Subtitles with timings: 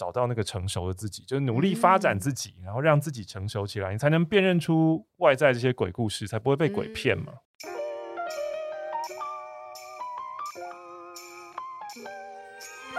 [0.00, 7.26] 找到那个成熟的自己，就是努力发展自己，嗯、然后让自己成熟起来，你才能辨认出外在这些鬼故事，才不会被鬼骗嘛。
[7.26, 7.36] 嗯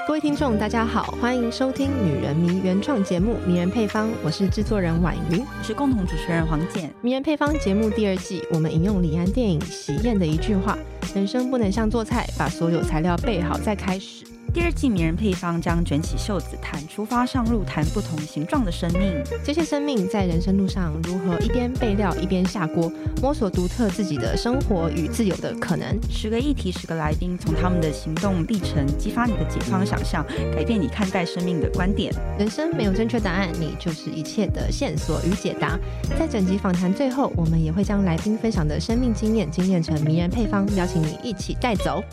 [0.07, 6.89] 各位听众，大家好，欢迎收听《女人迷》原创节目《迷人配方》，我是制作人婉瑜，我是共同主持人黄简。
[7.01, 10.77] 《迷人配方》节目第二季，我们引用李安电影《喜宴》的一句话
[11.15, 19.13] ：“人生不能像做菜，把所有材料备好再开始。”第二季迷人配方将卷起袖子谈出发上路，谈不同形状的生命。
[19.45, 25.97] 这些生命在人生路上如何一边备料一边下锅，摸索独特自己的生活与自由的可能。
[26.09, 32.13] 十个议题，十个来宾，从他们的行动历程激发你的解放想象，改变你看待生命的观点。
[32.37, 35.79] 人生没有正确答案，你就是一切的线索与解答。
[36.19, 42.03] 在整集访谈最后，我们也会将来宾分享的生命经验精炼成迷人配方，邀请你一起带走。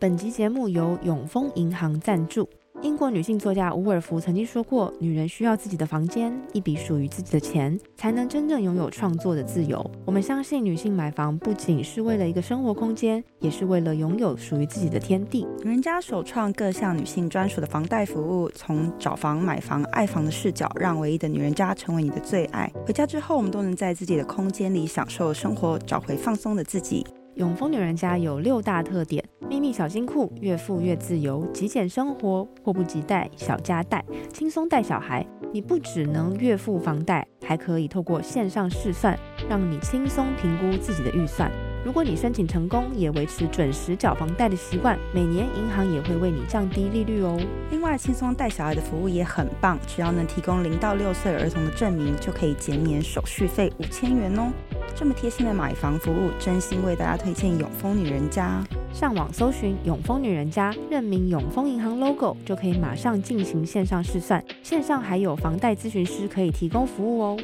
[0.00, 2.48] 本集节目由永丰银行赞助。
[2.82, 15.44] 英国女性作家伍尔芙曾经说过：“女人需要自己的房间，一笔属于自己的钱，才能真正拥有创作的自由。”我们相信，女性买房不仅是为了一个生活空间，也是为了拥有属于自己的天地。
[15.64, 22.72] 女人家首创各项女性专属的房贷服务，从找房、买房、爱房的视角，让唯一的女人家成为你的最爱。
[22.86, 27.04] 回家之后，我们都能在自己的空间里享受生活，找回放松的自己。
[27.38, 35.24] 永丰女人家有六大特点：秘密小金库，越富越自由；极简生活，迫不及待；小家带，轻松带小孩。
[35.52, 39.16] 你不只能月付房贷，还可以透过线上试算，
[39.48, 41.48] 让你轻松评估自己的预算。
[41.84, 47.40] 如果你申请成功，也维持准时缴房贷的习惯，每年银行也会为你降低利率哦。
[47.70, 54.50] 另外，轻松带小孩的服务也很棒，只要能提供零到六岁儿童的证明，就可以减免手续费五千元哦。
[54.98, 58.64] 这么贴心的买房服务，真心为大家推荐永丰女人家。
[58.92, 67.36] 上网搜寻永丰女人家，认明永丰银行 logo，就可以马上进行线上试算，线上还有房贷咨询师可以提供服务哦。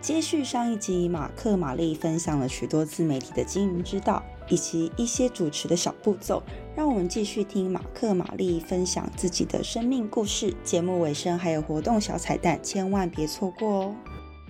[0.00, 6.42] 接续上一集，马克玛丽分享了许多自媒体的经营之道，以及一些主持的小步骤。
[6.76, 10.54] 让我们继续听马克玛丽分享自己的生命故事。
[10.64, 13.96] 节目尾声还有活动小彩蛋，千万别错过哦。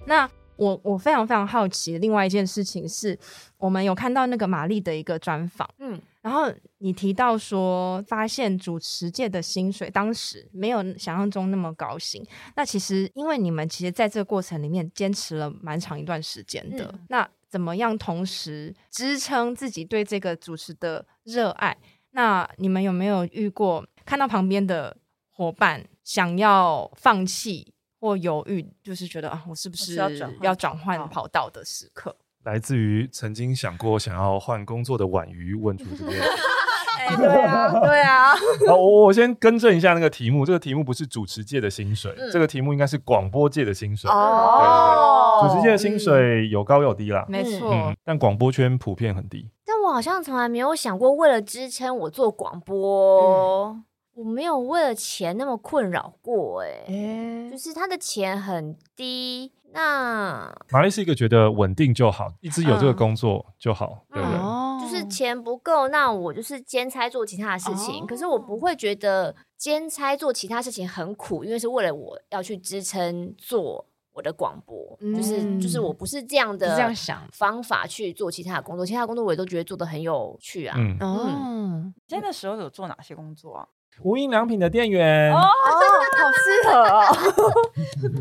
[0.07, 3.19] 那我我非常非常好奇，另外一件事情是，
[3.59, 6.01] 我们有看到那个玛丽的一个专访，嗯。
[6.23, 12.25] 然后你提到说，发现主持界的薪水当时没有想象中那么高薪。
[12.57, 16.87] 那其实因为你们其实在这个过程里面坚持了蛮长一段时间的。
[16.95, 21.77] 嗯、那怎么样同时支撑自己对这个主持的热爱？
[22.11, 24.97] 那你们有没有遇过看到旁边的
[25.31, 29.95] 伙伴想要放弃或犹豫，就是觉得啊，我是不是
[30.41, 32.17] 要转换跑道的时刻？
[32.43, 36.21] 来自于曾经想过想要换工作的婉瑜问出这边，
[37.07, 38.33] 哎，对啊，对啊。
[38.69, 44.11] 我我先更正一下那个题目，这个题目不是主持界的薪水，嗯、这个题目应该是广播界的薪水。
[44.11, 47.97] 哦，主持界的薪水有高有低啦，没错、嗯。
[48.05, 49.51] 但广播圈普遍很低。
[49.67, 53.85] 但我好像从来没有想过，为了支撑我做广播，嗯、
[54.15, 56.85] 我没有为了钱那么困扰过、欸。
[56.89, 59.53] 哎、欸，就是他的钱很低。
[59.75, 64.39] 那玛丽是一个觉得稳定就好，一直有这个工作就好，嗯、对不对？
[64.39, 68.05] 哦、就是钱不够，那我就是兼差做其他的事情。
[68.05, 74.97] 哦、可是我不会觉得兼差做其他事情很苦，因为是为了我要去支撑做我的广播。
[75.01, 80.77] 嗯、就是就是我不是这样的这样想方法去做其他的工作，其他的工作我也都觉得做的很有趣啊。
[80.79, 83.67] 嗯，嗯嗯现在的时候有做哪些工作啊？
[84.03, 85.41] 无印良品的店员哦，
[85.81, 87.07] 真的好适合哦！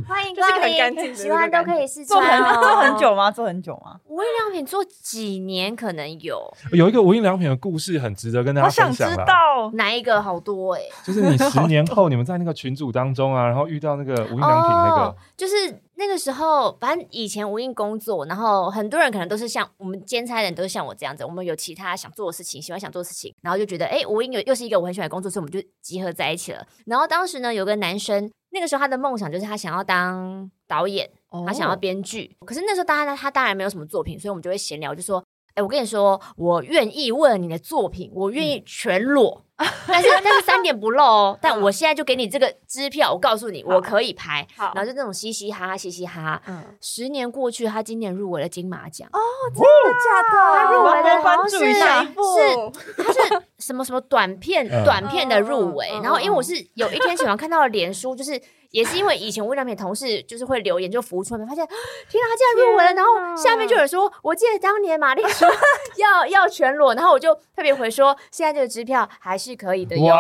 [0.08, 2.62] 欢迎光临，喜欢都可以试穿哦。
[2.62, 3.32] 做很久吗？
[3.32, 4.00] 做很久吗？
[4.08, 6.42] 无印良品做几年可能有。
[6.72, 9.10] 有一个无印良品的故事很值得跟大家分享。
[9.10, 10.22] 我想知道哪一个？
[10.22, 10.82] 好多哎！
[11.04, 15.82] 就是你十年后你们在那个群组当中啊，然后遇到那个无印良品那个，就是。
[16.06, 21.24] 那个时候，反正以前无印工作，然后很多人可能都是像我们兼差的人，都是像我这样子。
[21.24, 26.68] 我们有其他想做的事情，喜欢想做的事情，然后就觉得，哎，无印有又是一个我很喜欢的工作，所以我们就集合在一起了。
[26.86, 31.10] 然后当时呢，有个男生，那个时候他的梦想就是他想要当导演，
[31.48, 32.36] 他想要编剧。
[32.46, 35.24] 可是那时候大家他当然没有什么作品，所以我们就会闲聊，就说。
[35.56, 41.38] 哎，我跟你说，我愿意为了你的作品，我愿意全裸， 嗯、但是但是三点不露哦。
[41.40, 44.48] 但我现在就给你这个支票，我告诉你，我可以拍。
[44.58, 46.42] 好然后就那种嘻嘻哈哈，嘻嘻哈哈。
[46.48, 49.08] 嗯，十年过去，他今年入围了金马奖。
[49.14, 49.20] 哦，
[49.54, 50.58] 真的假的？
[50.58, 55.88] 他入围的好像是是，他是什么什么短片，嗯、短片的入围。
[55.94, 58.42] 嗯、然后因为我是有一天喜欢看到脸书，就是
[58.74, 61.64] 也是因为以前无印良品同事就是会留言就浮出来，发现
[62.10, 62.94] 天啊，他竟然入围了。
[62.94, 65.48] 然后下面就有人说，我记得当年玛丽说
[65.98, 70.18] 要要全裸，然后我就特别回说，现在这个支票还是可以的哟，就是我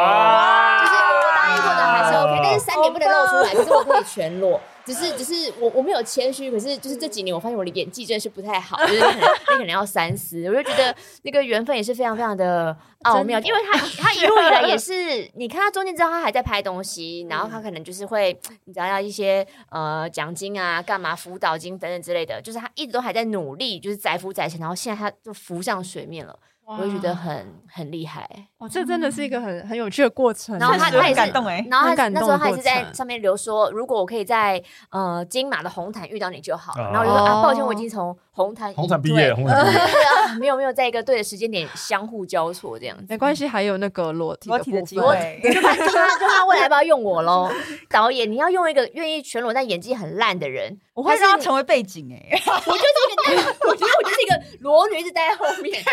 [1.35, 4.61] 答应过的还是 OK，但是三点不能露出来， 可是我可以全裸。
[4.85, 10.47] 只是 只是我我没有谦虚，可是就是这几年我发现我的演技真的是不太好， 就是你可能要三思。
[10.49, 26.37] 我就觉得那个缘分也是非常非常的奥妙，因为他他一路以来也是，你看他中间之后他还在拍东西，然后他可能就是会你知道要一些呃奖金啊、干嘛辅导金等等之类的，就是他一直都还在努力，就是载浮载沉，然后现在他就浮上水面了。
[26.65, 28.27] 我就觉得很很厉害，
[28.57, 30.57] 哦，这真的是一个很很有趣的过程。
[30.57, 36.73] 然后他他也感动哎，然后他那时候他也是在上面留说，如果我可以在呃金马的红毯遇到你就好。
[36.77, 43.05] 然后我就说啊，抱歉，我已经从红毯红毯毕业，红毯毕业，没有没有在一个对的时间点相互交错这样子。
[43.09, 47.51] 没关系，还有那个裸体裸体的机会，就看就他未来要不要用我喽。
[47.89, 52.39] 导演，你要用一个愿意全裸但演技很烂的人，我会让他成为背景哎。
[52.65, 55.83] 我就是一个，我觉得我就是一个裸女一直待在后面。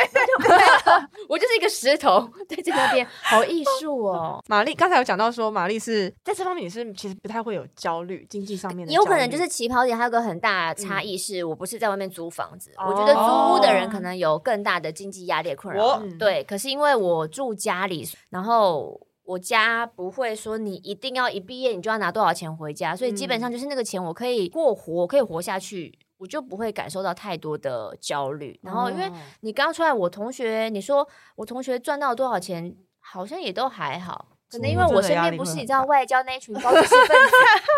[1.28, 4.42] 我就是一个石头， 在这边好艺术哦。
[4.48, 8.92] 玛丽刚才有讲到说，玛丽是在这方面也是其实不太会有焦虑，经济上面的。
[8.92, 12.72] 有可能就是起跑点还有个很大的差异，是我不是在外面租房子。
[12.86, 16.02] 我觉得租屋的人可能有更大的经济压力困扰。
[16.18, 25.96] 对，可是因为我住家里，然后我家不会说你一定要一毕业你就要拿多少钱回家，所以基本上就是那个钱我可以过活，可以活下去。
[26.20, 37.36] 我就不会感受到太多的焦虑，然后因为你刚出来，我同学你说我同学赚到多少钱，好像也都还好，可能因为我身边不是你知道外交那群高知识分子，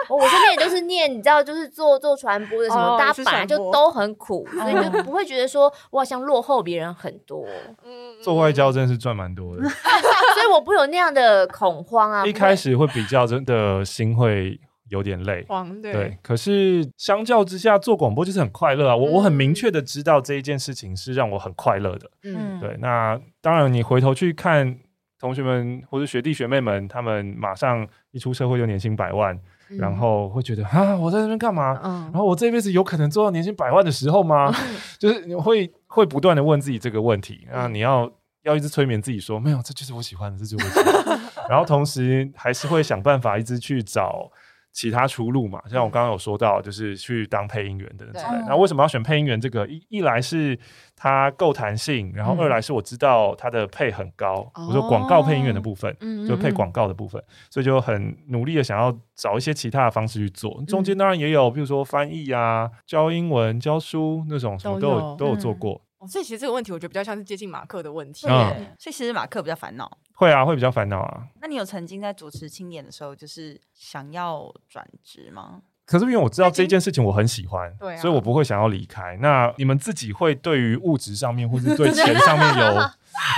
[0.09, 7.47] 我身边也都是念你知道就是做做传播的什么，大家本来就都很苦，所以就不会觉得说我好像落后别人很多。
[8.25, 9.63] 做外交真的是赚蛮多的，
[10.35, 12.27] 所以我不有那样的恐慌啊。
[12.27, 14.59] 一开始会比较真的心会。
[14.93, 15.43] 有点累，
[15.81, 16.19] 对，对。
[16.23, 18.95] 可是相较之下，做广播就是很快乐啊！
[18.95, 22.11] 我、嗯、我很明确的知道这一件事情是让我很快乐的。
[22.25, 22.77] 嗯，对。
[22.79, 24.79] 那当然，你回头去看
[25.19, 29.35] 同学们或者学弟学妹们，他们马上一出社会就年薪百万，
[29.71, 31.81] 嗯、然后会觉得啊，我在那边干嘛？
[31.83, 34.53] 嗯、然后我这辈子有可能做到年薪百万的时候吗？
[34.55, 37.49] 嗯、 就是你会会不断的问自己这个问题。
[37.51, 38.13] 那你要
[38.43, 41.23] 要一直催眠自己说，没有，这就是我喜欢的，这就是我喜欢的。
[41.49, 44.31] 然后同时还是会想办法一直去找。
[44.73, 48.43] 其他出路嘛，像我刚刚有说到，就是去当配音员等等之类。
[48.49, 49.39] 那为什么要选配音员？
[49.39, 50.59] 这个一一来是
[50.97, 54.51] 它够弹性，然后二来是我知道它的配很高。
[54.55, 55.95] 我说广告配音员的部分，
[56.27, 60.63] 就配广告的部分，所以就很努力的想要找一些其他的方式去做。
[60.67, 65.81] 中间当然也有，比如说翻译啊、教英文、教书那种，什么都有都有做过。
[66.07, 68.27] 所以其实这个问题，我觉得比较像是接近马克的问题。
[68.29, 69.99] 嗯，所以其实马克比较烦恼。
[70.15, 71.27] 会啊，会比较烦恼啊。
[71.41, 75.63] 那你有曾经在主持青年的时候，就是想要转职吗？
[75.85, 79.17] 可是因为我知道这件事情我很喜欢，对，所以我不会想要离开。
[79.21, 82.81] 那你们自己会对于物质上面或是对钱上面有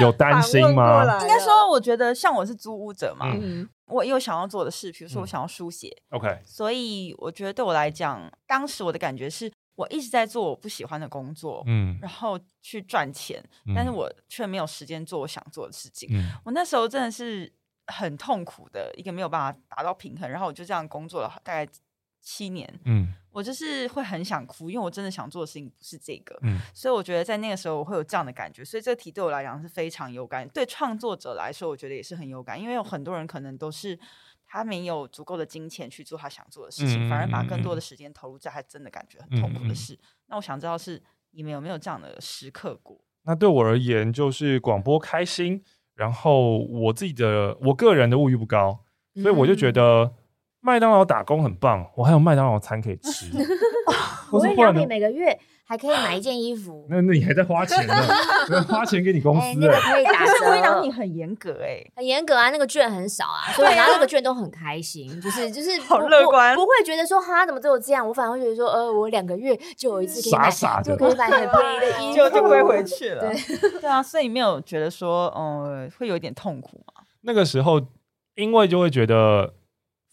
[0.07, 1.03] 有担心吗？
[1.23, 6.39] 应该说，我觉得像我是租屋者嘛，嗯，我也有想要做的事，比如说我想要书写，OK。
[6.45, 9.51] 所以我觉得对我来讲，当时我的感觉是。
[9.77, 16.09] 我一直在做我不喜欢的工作，嗯，然后去赚钱，嗯、但是我却没有时间做我想做的事情。
[16.13, 17.53] 嗯、我那时候真的是
[17.89, 21.73] 很痛苦的一个没有办法达到平衡，然后我就这样工作了大概
[22.21, 33.99] 七年，嗯，我就是会很想哭，因为我真的想做的事情不是这个，嗯，所以我觉得在那个时候我会有这样的感觉，所以这个题对我来讲是非常有感，对创作者来说我觉得也是很有感，因为有很多人可能都是。
[34.55, 39.99] 他没有足够的金钱去做他想做的事情，嗯、反而把更多的时间投入在他真的感觉很痛苦的事。
[40.29, 43.05] 那我想知道是你们有没有这样的时刻过？
[43.25, 45.61] 那对我而言，就是广播开心，
[45.97, 48.85] 然后我自己的我个人的物欲不高，
[49.21, 50.15] 所以我就觉得
[50.65, 53.27] 麦当劳打工很棒，我还有麦当劳餐可以吃。
[54.33, 55.39] 我会让你每个月。
[55.67, 57.95] 还可以买一件衣服，那那你还在花钱呢？
[58.69, 60.51] 花钱给你公司，那个可以打折。
[60.51, 73.33] 微软你很严格哎，很严格啊，那个券很少啊， 所以拿那个券都很开心，就是就是好乐观，不会觉得说哈怎么只有这样，我反而会觉得说呃我两个月就有一次可以傻傻的就可以买很便宜的衣服，就就不会回去了。
[73.33, 77.05] 对对啊，所以你没有觉得说嗯会有一点痛苦吗？
[77.23, 77.81] 那个时候
[78.35, 79.55] 因为就会觉得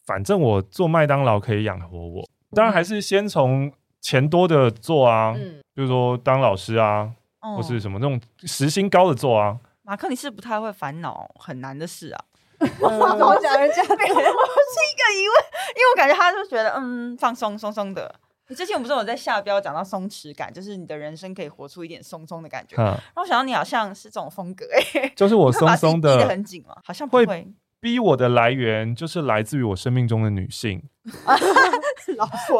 [0.05, 3.71] 反正我做麦当劳可以养活我，当然还是先从。
[4.03, 7.07] 钱多的做啊，嗯，比如说当老师啊，
[7.41, 9.55] 嗯、或是什么那种时薪高的做啊。
[9.83, 12.25] 马克，你是不太会烦恼很难的事啊？
[12.59, 13.83] 我怎么讲人家？
[13.83, 15.35] 我是一个疑问，
[15.75, 18.11] 因为我感觉他就觉得嗯，放松松松的。
[18.47, 22.75] 你之前不是有在下标讲到松弛感，就是你的人生可以活出一点松松的感觉。
[22.77, 24.65] 然后我想到你好像是这种风格，
[24.95, 26.75] 哎，就是我松松的， 逼得很紧吗？
[26.83, 27.25] 好像不会。
[27.27, 27.47] 会
[27.81, 30.81] 逼我的来源就是来自于我生命中的女性。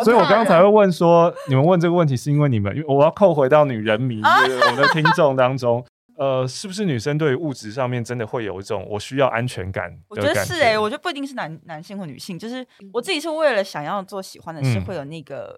[0.03, 5.85] 所以，我刚才会问说，你们问这个问题是因为你们，因为我要扣回到女人迷，就 是我们的听众当中。
[6.17, 9.91] 呃，是不是女生对于物质上面真的会有一种我需要安全感？
[10.07, 15.57] 我觉得是哎、欸，我觉得不一定是男男性或女性，就是我自己是为了想要做喜欢的事，会有那个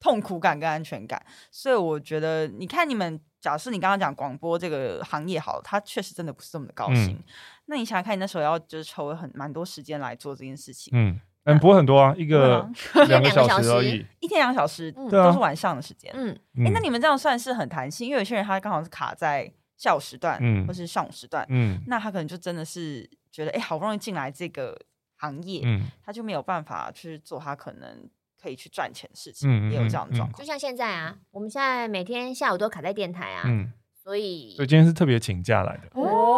[0.00, 1.20] 痛苦感跟安全感。
[1.26, 7.10] 嗯、所以我觉得，你看你们，假设你刚刚讲广播这个行业好，它确实真的不是这么的高薪。
[7.10, 7.24] 嗯、
[7.66, 12.68] 那你想想看，你那时候要就是抽很蛮多时间来做这件事情，嗯嗯，不会很多啊，一 个
[13.08, 16.12] 两个小时而已，一天两个小时，都是晚上的时间。
[16.14, 16.34] 嗯，
[16.66, 19.52] 哎、那你们这样算是很弹性，因为有些人他刚好是卡在。
[19.76, 24.78] 下午时段，嗯，或是上午时段，嗯，那他可能就真的是觉得，哎、欸，好不容易进来这个
[25.16, 28.08] 行业，嗯，他就没有办法去做他可能
[28.40, 30.38] 可以去赚钱的事情，嗯，也有这样的状况。
[30.38, 36.36] 就像现在啊，我们现在每天下午都卡在电台啊，嗯，所以，所以今天是特别请假来的，哦，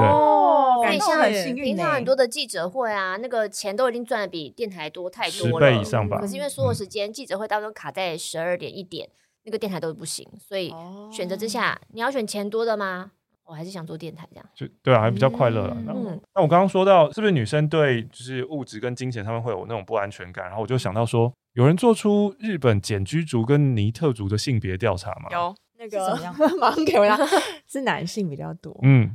[0.82, 6.18] 对，像很幸运，平常很多的记者会啊，那个钱都已经赚的比电台多太多了，十倍以上吧。
[6.18, 9.08] 可是因为所有时间记者会当中卡在十二点一点，
[9.44, 10.72] 那个电台都不行，所以
[11.12, 13.12] 选择之下，你要选钱多的吗？
[13.48, 15.72] 我还是想做电台这样，就对啊，还比较快乐。
[15.86, 20.46] 嗯、那我刚刚说到，是不是女生对就是物质跟金钱他们会有那种不安全感？
[20.46, 25.28] 然后我就想到说，有人做出日本简居族跟尼特族的性别调查吗？
[25.30, 25.54] 有
[25.90, 27.16] 那个马上给我啦，
[27.66, 28.76] 是男性比较多。
[28.82, 29.14] 嗯，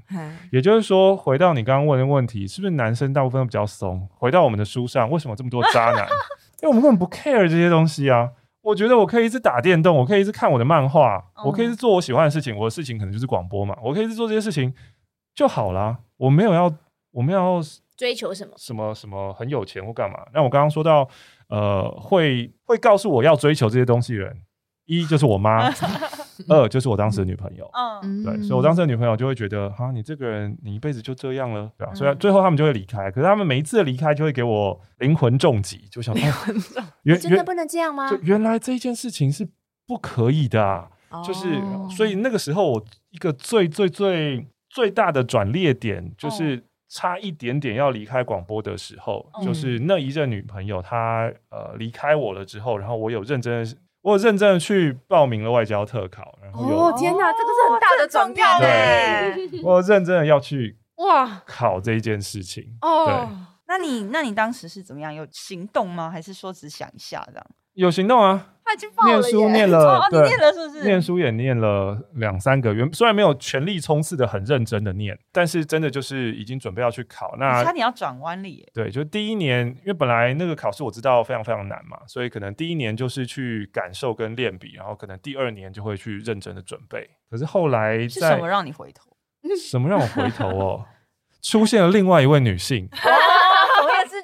[0.52, 4.08] 也就是说，回到你刚刚问的问题，是不是男生大部分都比较松？
[4.18, 6.08] 回到我们的书上，为什么这么多渣男？
[6.62, 8.32] 因为我们根本不 care 这些东西啊。
[8.62, 12.56] 我觉得我可以一直打电动，我可以一直看我的漫画，嗯、我可以一直做我喜欢的事情。
[12.56, 14.72] 我的事情可能就是广播嘛，我可以一直做这些事情
[15.34, 15.98] 就好啦。
[16.18, 16.72] 我没有要，
[17.12, 17.60] 我没有要
[17.98, 20.20] 追求什么什么什么很有钱或干嘛。
[20.32, 21.10] 那我刚刚说到，
[21.50, 24.44] 呃，会会告诉我要追求这些东西的人，
[24.86, 25.72] 一就是我妈。
[26.48, 27.70] 二就是我当时的女朋友，
[28.04, 31.94] 嗯，对，所以我当时的女朋友就会觉得，哈，你这个人，你一辈子就这样了，对吧？
[31.94, 38.10] 所以最后他们就会离开，可是他们每一次的离开就会给我灵魂重击，就想，灵魂重击， 真的不能这样吗？
[38.10, 39.48] 就原来这一件事情是
[39.88, 40.90] 不可以的啊，
[41.26, 41.62] 就是，
[41.96, 53.66] 所以那个时候我一个最最最最大的转捩点，就是差一点点要离开广播的时候，就是那一任女朋友她呃离开我了之后，然后我有认真。
[54.02, 63.06] 我认真的去报名了外交特考，然后哦天哪，这个是很大的转变嘞，我认真的要去哇考这一件事情哦。
[63.06, 63.28] 对，
[63.68, 65.14] 那你那你当时是怎么样？
[65.14, 66.10] 有行动吗？
[66.10, 67.46] 还是说只想一下这样？
[67.74, 68.48] 有行动啊！
[69.06, 70.84] 念书念了， 哦、对，你念了是不是？
[70.84, 77.36] 念书也念了两三个月，虽然没有全力冲刺的很认真的念，但是真的就是已经准备要去考。
[77.38, 78.68] 那差点要转弯了耶。
[78.74, 87.10] 对，就第一年，因为本来那个考试我知道非常非常难嘛，所以可能第一年就是去感受跟练笔，然后可能第二年就会去认真的准备。
[87.30, 89.12] 可是后来在，是什么让你回头？
[89.60, 90.86] 什么让我回头哦？
[91.42, 92.88] 出现了另外一位女性。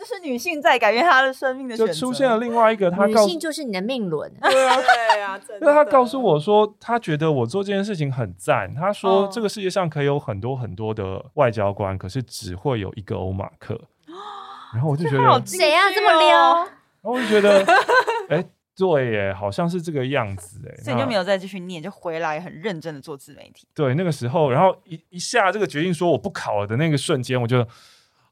[0.08, 3.06] 就是女性在改变她的生命的选择，就出现了另外一个她。
[3.06, 4.32] 女性就是你的命轮。
[4.42, 8.74] 对啊， 对啊，因为她告诉我说，她觉得我做这件事情很赞。
[8.74, 13.78] 她说，这个世界上可以有很多很多的外交官，可是只会有一个欧马克。
[14.74, 16.56] 然后我就觉得，谁啊这么撩？
[16.56, 17.66] 然后我就觉得，
[18.30, 18.46] 哎，
[18.78, 20.84] 对耶，好像是这个样子哎。
[20.84, 23.68] 所以你就没有再继续念，就回来很认真的做自媒体。
[23.74, 27.68] 对，那个时候，然后一一下这个决定说我不考了的那个瞬间，我觉得。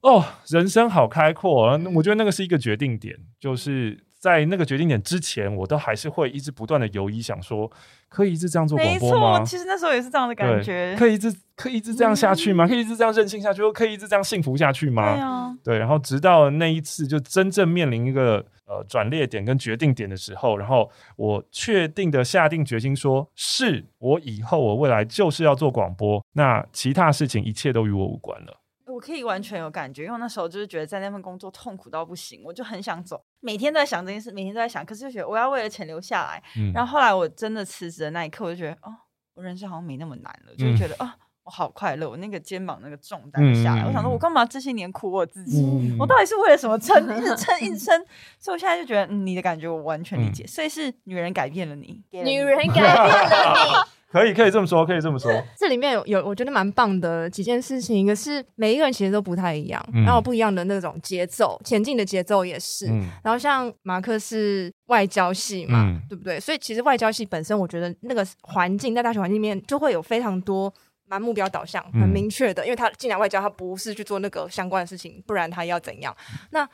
[0.05, 1.79] 哦，人生好开阔！
[1.95, 7.71] 我觉得那个是一个决定点，就是在那个决定点之前，我都还是会一直不断的犹疑，想说
[8.07, 9.43] 可以一直这样做广播吗？
[9.43, 12.67] 其实那时候也是这样的感觉，可以一直可以一直这样下去吗？
[12.67, 15.15] 可以一直这样任性下去，或可以一直这样幸福下去吗？
[15.15, 15.77] 对啊，对。
[15.79, 28.61] 然后直到那一次，就真正面临一个呃转捩点跟决定点的时候，然后我确定的下定决心说，是我以后我未来就是要做广播，那其他事情一切都与我无关了。
[28.95, 36.41] 我可以完全有感觉，因为那时候就是觉得在那份工作痛苦到不行，我就很想走，每天都在想这件事，每天都在想，可是就觉得我要为了钱留下来。
[36.55, 38.95] 嗯、然后后来我真的辞职的那一刻，我就觉得哦，
[39.33, 41.11] 我人生好像没那么难了，就觉得啊、嗯哦，
[41.43, 45.61] 我好快乐，我那个肩膀那个重担下来，嗯、我想说，我干嘛这些年苦我自己？
[45.61, 46.95] 嗯、我到底是为了什么撑？
[47.17, 47.99] 一直撑，一直撑。
[48.39, 50.45] 所以我现在就觉得，嗯、你的感觉我完全理解。
[50.45, 53.95] 嗯、所以是女人改变了你，女人 改变了你。
[54.15, 55.29] 可以，可以这么说，可以这么说。
[55.59, 57.97] 这里面有有，我觉得蛮棒的几件事情。
[57.97, 62.87] 一个是每一个人其实都不太一样，嗯、然后不一样的那种节奏，前进的节奏也是。
[62.87, 66.39] 嗯、然后像马克是外交系嘛，嗯、对不对？
[66.39, 70.73] 所以其实外交系本身，我觉得那个环境在大学环境里面就会有非常多
[71.07, 76.15] 蛮目标导向、很明确的，嗯、因为他进来外交，他不是去做那个相关的事情，不然他要怎样？
[76.51, 76.65] 那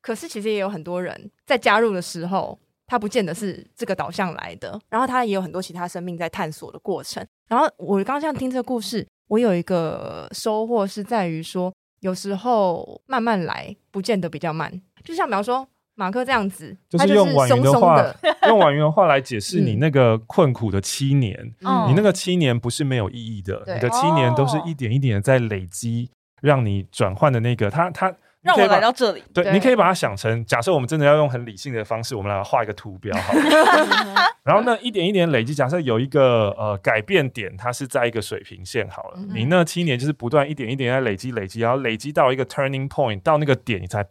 [0.00, 2.58] 可是其实也有很多人在加入的时候。
[2.90, 4.76] 它不见得是这个导向来的。
[4.88, 7.24] 然后它也有很多其他生命在探索的过程。
[7.46, 14.82] 然后我刚刚这样听这个故事，我有一个收获是在于说，有时候慢慢来，不见得比较慢。
[15.04, 15.68] 就像比方说。
[15.96, 18.14] 马克这样子，就是用婉云的话，
[18.48, 21.36] 用婉云的话来解释你那个困苦的七年。
[21.60, 26.08] 嗯、你那个七年不是没有意义的，嗯、你的七年都是一点一点的在累积，
[26.40, 27.68] 让你转换的那个。
[27.68, 33.40] 他他让我来到这里，对，你可以把它想成，假设我们真的要用很理性的方式，我们来画一个图标好了。
[34.42, 39.14] 然后呢，一点一点累积，假设有一个呃改变点，它是在一个水平线好了。
[39.16, 44.06] 嗯、你那七年就是不断一点一点在累积累积，然后累积到一个 turning point，到那个点你才。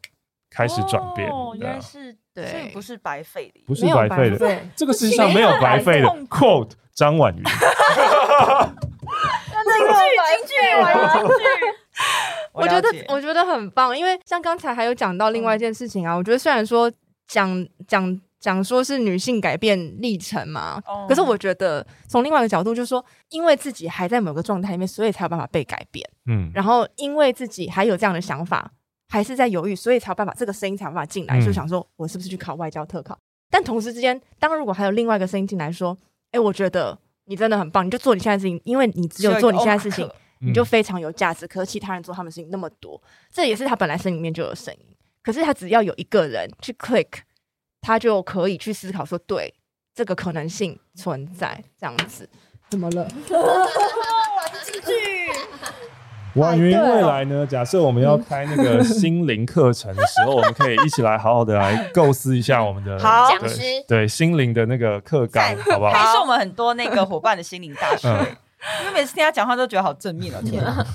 [0.52, 6.08] 开始转变，哦，原来是对，所以不是白费的，不是白费的，这个世界上没有白费的。
[6.28, 7.62] Quote 张婉云， 京剧，
[10.26, 10.56] 京剧，
[11.14, 11.44] 京剧。
[12.54, 16.16] 我觉得，我觉得很棒，因为像刚才还有讲到另外一件事情啊。
[16.16, 16.92] 我觉得虽然说
[17.28, 26.08] 讲讲讲说是女性改变历程嘛，可是我觉得从另外一个角度，就是说，因为自己还在某个状态里面，所以才有办法被改变。
[26.28, 28.72] 嗯，然后因为自己还有这样的想法。
[29.12, 33.18] 还是在犹豫，所以才有办法，这个声音才有办法进来，嗯、就想说，我是不是去考外交特考？
[33.50, 40.08] 但同时之间，当如果还有另外一个声音进来说，哎、欸，我觉得你真的很棒，你就做你现在事情，因为你只有做你现在事情，
[40.40, 41.48] 你就非常有价值。
[41.48, 44.96] 可是其他人做他们事情那么多，这也是他本来声里面就有声音。
[45.22, 47.08] 可是他只要有一个人去 click，
[47.82, 49.54] 他就可以去思考说，对，
[49.94, 52.28] 这个可能性存在，这样子，
[52.70, 53.08] 怎么了？
[54.64, 55.30] 继续。
[56.36, 57.46] 婉云未来呢？
[57.46, 65.92] 假设我们要开那个 心灵课程的时候，我们可以一起来好好的来构思一下我们的好讲师对心灵的那个课纲，好不好？
[65.92, 68.08] 还是我们很多那个伙伴的心灵大学。
[68.82, 70.86] 因为每次听他讲话都觉得好正面哦， 天啊！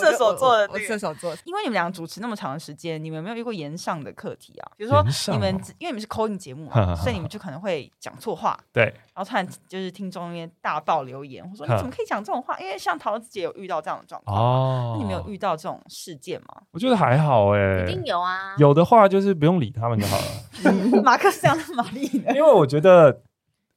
[0.00, 1.34] 射手座的，射手座。
[1.44, 4.70] 因为你们两个主持那么长的时间，你们有没有遇过言上的课题啊？
[4.78, 8.56] 比如说你们，因为你们是 call-in 节目嘛，所以你们就可能会讲错话。
[8.72, 8.84] 对。
[9.14, 12.56] 然后突然就是听众那边大爆留言，我说你怎么可以讲这种话？
[12.60, 14.92] 因为像桃子姐有遇到这样的状况哦。
[14.94, 16.62] 那你们有遇到这种事件吗？
[16.70, 18.54] 我觉得还好哎，一定有啊。
[18.58, 21.02] 有的话就是不用理他们就好了。
[21.02, 23.22] 马克思这样的玛丽，因为我觉得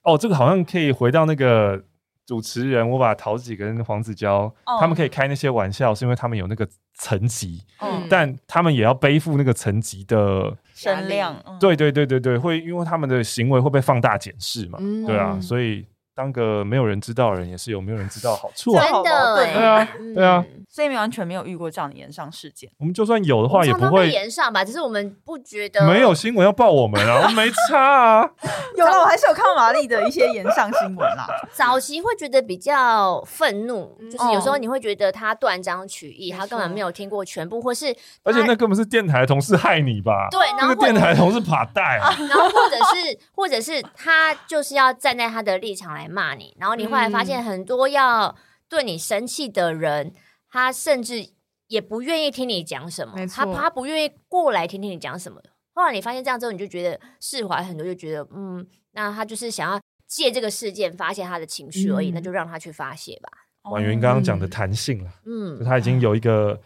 [0.04, 1.84] 哦，这个好像可以回到那个。
[2.26, 4.80] 主持人，我把桃子跟黄子佼，oh.
[4.80, 7.92] 他们可以开那些玩笑，是因为他们有那个层级，oh.
[8.10, 11.36] 但他们也要背负那个层级的声量。
[11.60, 14.80] 对对对对对，会因为他们的行为会被放大检视嘛？
[14.82, 15.86] 嗯、对啊，所以。
[16.16, 18.84] 当个没有人知道的人，也是有没有人知道的好处啊！
[18.86, 22.70] 真的，对啊，对啊，所以你完全没有遇过这样的延上事件。
[22.78, 24.64] 我们就算有的话，也不会延上吧？
[24.64, 28.30] 只是我们不觉得没有新闻要报我们啊，我没差啊。
[28.78, 31.28] 有了，我还是有看到玛丽的一些延上新闻啦。
[31.52, 40.30] 早期会觉得比较愤怒，就是有时候你会觉得他断章取义，他根本没有听过全部，或是而且那根本是电台的同事害你吧？
[40.32, 42.00] 对，然后电台同事怕带，
[42.30, 46.86] 然后或者是或者是他就是要站在他的立场来骂你，然后你。
[46.86, 48.36] 后来发现很多要
[48.70, 50.14] 对你生气的人，
[50.50, 51.30] 他甚至
[51.68, 53.46] 也不愿意听你讲什么，没错。
[53.46, 55.42] 他他不愿意过来听听你讲什么。
[55.74, 63.30] 后来你发现这样之后，你就觉得释怀很多，就觉得嗯，那他就是想要借这个事件发泄他的情绪而已，嗯、那就让他去发泄吧。
[63.72, 66.60] 婉云刚刚讲的弹性了，嗯，他已经有一个。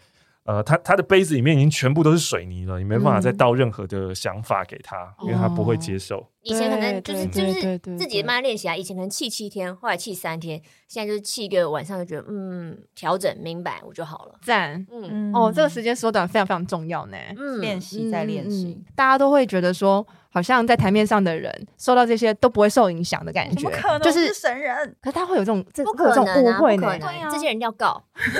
[0.50, 6.26] 呃，他他的杯子里面已经全部都是水泥了，你没办法再倒任何的想法给他，嗯、因为他不会接受。
[6.42, 14.34] 以前可能就是就是自己慢慢练习啊，以前可能气七天，后来气三天，现在就是气一个晚上就觉得嗯，调整明白我就好了。
[14.42, 17.16] 赞，嗯哦，这个时间缩短非常非常重要呢。
[17.36, 20.04] 嗯，练习再练习，大家都会觉得说。
[20.32, 24.96] 好像在台面上的人受到这些都不会受影响的感觉，可能就是神人。
[25.02, 26.88] 可是他会有这种这不可能误会呢？
[27.30, 28.30] 这些人要告， 告起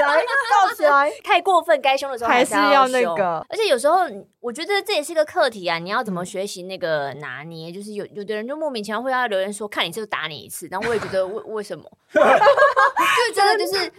[0.00, 1.10] 来，告起来！
[1.22, 3.46] 太过分，该凶的时候还是要那个。
[3.48, 4.00] 而且有时候
[4.40, 7.70] 我觉得这也是一个课题啊，你要怎么学习那个拿捏？
[7.70, 11.84] 就是有有的人就莫名其妙会要留言说，看你这个打你一次，然后我也觉得为 为什么？
[12.12, 13.92] 就真的就是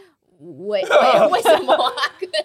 [0.68, 1.94] 为为为什么啊？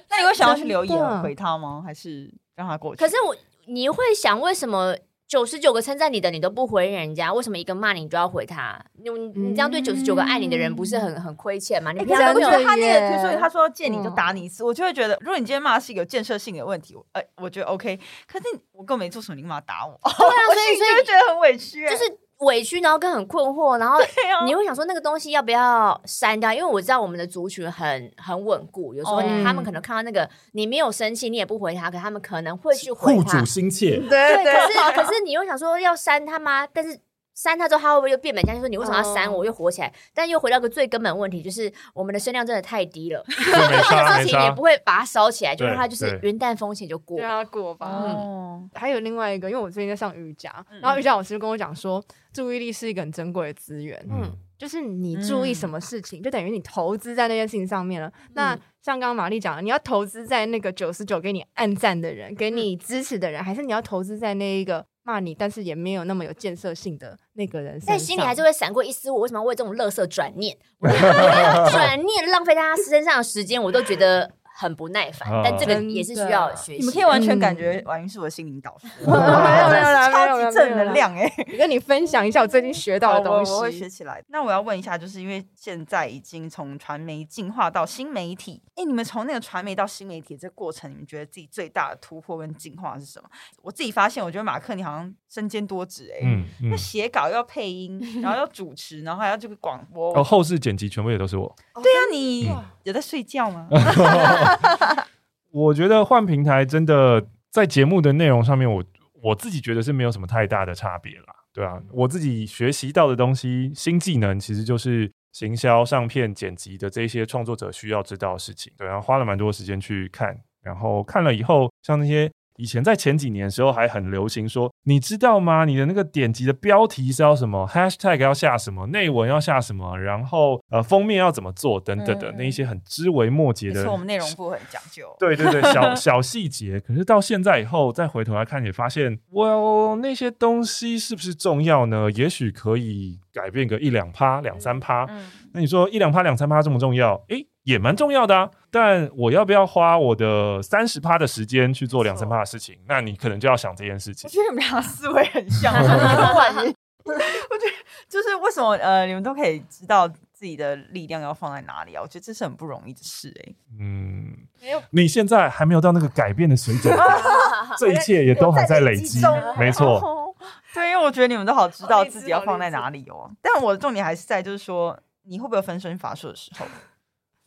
[0.09, 1.83] 那你会想要去留言回他吗？
[1.85, 2.31] 还是？
[2.63, 3.05] 让他过去。
[3.05, 4.97] 可是我，你会想，为什么
[5.27, 7.33] 九十九个称赞你的你都不回人家？
[7.33, 8.83] 为什么一个骂你你就要回他？
[8.95, 11.93] 你你这样对九十九个爱你的人不是很很亏欠吗？
[11.93, 17.99] 你平常都觉得他那个，所以他说见你就打你一次，我就会觉得，如果你今天骂是一个建设性的问题，呃，我觉得 OK。
[18.27, 19.99] 可是我更没做什么，你干嘛打我？
[20.03, 22.05] 对啊，所以 就会觉得很委屈，就是。
[22.43, 23.99] 委屈，然后跟很困惑，然后
[24.45, 26.53] 你会想说那个东西要不要删掉？
[26.53, 33.15] 因为我知道我们的族群很很稳固，有时候他们可能看到那个你没有生气，你也不回他，可他们可能会去回。
[33.15, 36.67] 护主心切，对，可是可是你又想说要删他吗？
[36.73, 36.99] 但是
[37.35, 39.45] 删他之后，他会不会又变本加厉说你为什么要删我？
[39.45, 48.05] 又火起来，但又回到个最根本问题，就是我们的声量真的太低了， 这个事情也不会把它烧起来，就让它就是云淡风轻就过，让它过吧。
[48.07, 53.99] 嗯，还有另外一个，因为我最近在上瑜伽，然后瑜伽老师就跟我讲说，注意力是一个很珍贵的资源。
[54.11, 58.13] 嗯，就是你注意什么事情，就等于你投资在那件事情上面了。
[58.35, 64.85] 那像刚刚玛丽讲的，你要投资在那个九十九给你按赞的人，给你支持的人，还是你要投资在那一个？
[65.05, 70.57] 骂你，但是也没有那么有建设性的那个人，但心里还是会闪过一丝，我为什么要为这种垃圾转念？
[70.81, 74.33] 转念浪费在他身上的时间，我都觉得。
[74.63, 76.79] 很不耐烦，但这个也是需要学习。
[76.79, 81.31] 你们可以完全感觉婉云是我的心灵导师， 没有没有超级正能量哎！
[81.53, 84.23] 我跟你分享一下我最近学到的东西，我会学起来。
[84.29, 93.29] 那我要问一下，就是因为现在已经从传媒进化到新媒体，哎，你们从那个传媒到新媒体这过程，你们觉得自己最大的突破跟进化是什么？
[93.63, 101.57] 我自己发现，我觉得马克你好像身兼多职哎，嗯，那写稿要配音， 然后要主持，然后还要这个广播，哦，后制剪辑全部也都是我。
[101.77, 102.51] 对啊，你
[102.83, 103.67] 有在睡觉吗？
[105.51, 108.77] 我觉得换平台真的在节目的内容上面我，
[109.15, 111.35] 我我自己觉得是没有什么太大的差别啦。
[111.55, 118.71] 对啊，我自己学习到的东西，新技能其实就是行销、上片、剪辑的这些创作者需要知道的事情。
[118.77, 122.31] 对，然后花了蛮多时间去看，然后看了以后，像那些。
[122.63, 125.65] 以前在前几年的时候还很流行说，你知道吗？
[125.65, 133.83] 你的那个点击的标题是要什么，hashtag 要下什么，内文要下什么，然后呃封面要怎么做等等的那一些很枝微末节的。
[133.83, 135.09] 是我们内容部很讲究。
[135.19, 136.79] 对对对，小小细节。
[136.79, 142.09] 可是到现在以后再回头来看，也发现，哇，那些东西是不是重要呢？
[142.13, 145.05] 也许可以改变个一两趴、两三趴。
[145.11, 145.27] 嗯。
[145.53, 147.25] 那你说一两趴、两三趴重不重要？
[147.29, 147.45] 诶。
[147.65, 152.79] 也蛮重要的啊，但我要不要花我的三十趴的时间去做两三趴的事情？
[152.89, 154.29] 那你可能就要想这件事情。
[154.29, 157.73] 我觉得你们俩思维很像， 我觉得
[158.09, 162.03] 就是为什么呃，你们都可以知道自己的力量要放在哪里啊？
[162.03, 163.57] 我觉得这是很不容易的事哎、欸。
[163.81, 166.97] 嗯，没有，你现在还没有到那个改变的水准，
[167.79, 169.21] 这一切也都还在累积，
[169.59, 170.35] 没错。
[170.75, 173.31] 对，因为我觉得你们都好知道自己要放在哪里哦。
[173.41, 176.67] 但我的重点还是在就是说，你会不会有分身乏术的时候？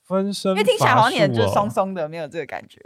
[0.07, 2.79] 分身，因为听起来好像你就是松松的，没有这个感觉。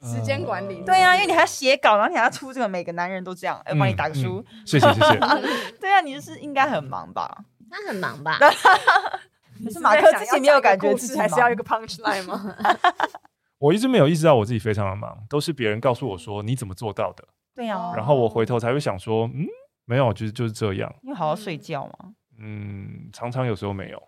[0.00, 4.44] 时间管理，对啊，因为你还要写稿，然后你还要出这个，每个男人都这样，要帮你打个书。
[4.64, 5.18] 谢谢谢谢。
[5.80, 7.44] 对啊，你就是应该很忙吧？
[7.68, 8.38] 他很忙吧？
[9.64, 12.54] 可是马克自己没有感觉自己还是要一个 punch line 吗？
[13.58, 17.24] 我一直没有意识到我自己非常的忙，都是别人告诉我说你怎么做到的。
[17.56, 19.46] 对呀，然后我回头才会想说，嗯，
[19.84, 20.94] 没有，就是就是这样。
[21.02, 22.12] 因为好好睡觉嘛。
[22.38, 24.00] 嗯，常常有时候没有。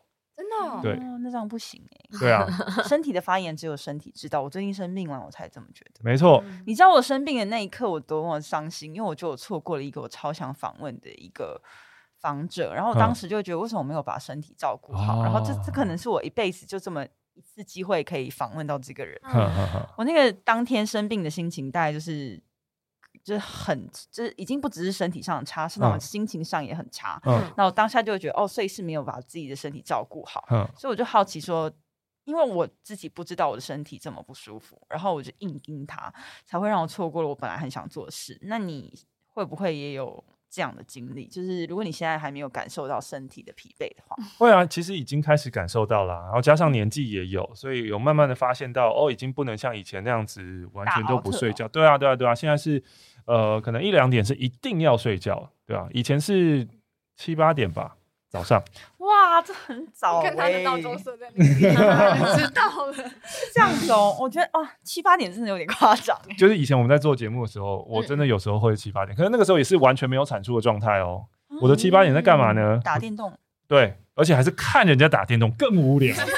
[0.82, 2.18] 对，那这样不行哎。
[2.18, 2.46] 对啊，
[2.88, 4.42] 身体的发炎只有身体知道。
[4.42, 6.00] 我最近生病了，我才这么觉得。
[6.02, 11.60] 没错，你知道我生病的那一刻，我多么伤心，因为我觉得我错过了一个我超想访问的一个
[12.20, 12.74] 访者。
[12.74, 15.22] 然后我当时就觉得，为什么我没有把身体照顾好？
[15.22, 19.20] 然后这这可能是我一辈子就这么一次机会可以访问到这个人。
[19.96, 22.42] 我那个当天生病的心情，大概就是。
[23.22, 27.20] 就是很，就是已经不只是身体上的差，是那种心情上也很差。
[27.24, 30.46] 嗯，那我当下就会觉得，哦，所以是没有把自己的身体照顾好。
[30.50, 31.70] 嗯，所以我就好奇说，
[32.24, 36.12] 因为我自己不知道我的身体这么不舒服，然后我就硬盯它，
[36.44, 38.38] 才会让我错过了我本来很想做的事。
[38.42, 38.92] 那你
[39.26, 41.26] 会不会也有这样的经历？
[41.26, 51.68] 就是如果你现在还没有感受到身体的疲惫的话，会啊，其实已经开始感受到了，然后加上年纪也有，所以有慢慢的发现到，哦，已经不能像以前那样子完全都不睡觉。
[51.68, 52.82] 对啊，对啊，对啊，现在是。
[53.26, 55.86] 呃，可能一两点是一定要睡觉，对啊？
[55.92, 56.66] 以前是
[57.16, 57.96] 七八点吧，
[58.30, 58.62] 早上。
[58.98, 60.22] 哇，这很早。
[60.22, 61.58] 看他的闹钟设在哪里，
[62.38, 62.94] 知道了。
[63.52, 66.16] 这样子哦，我觉得哇，七八点真的有点夸张。
[66.38, 71.24] 就是以前我们在做节目的时候，我真的有时候会七八点，可是那个时候也是完全没有产出的状态哦。
[71.60, 72.80] 我的七八点在干嘛呢？
[72.84, 73.36] 打电动。
[73.66, 76.14] 对，而且还是看人家打电动，更无聊。
[76.14, 76.32] 真的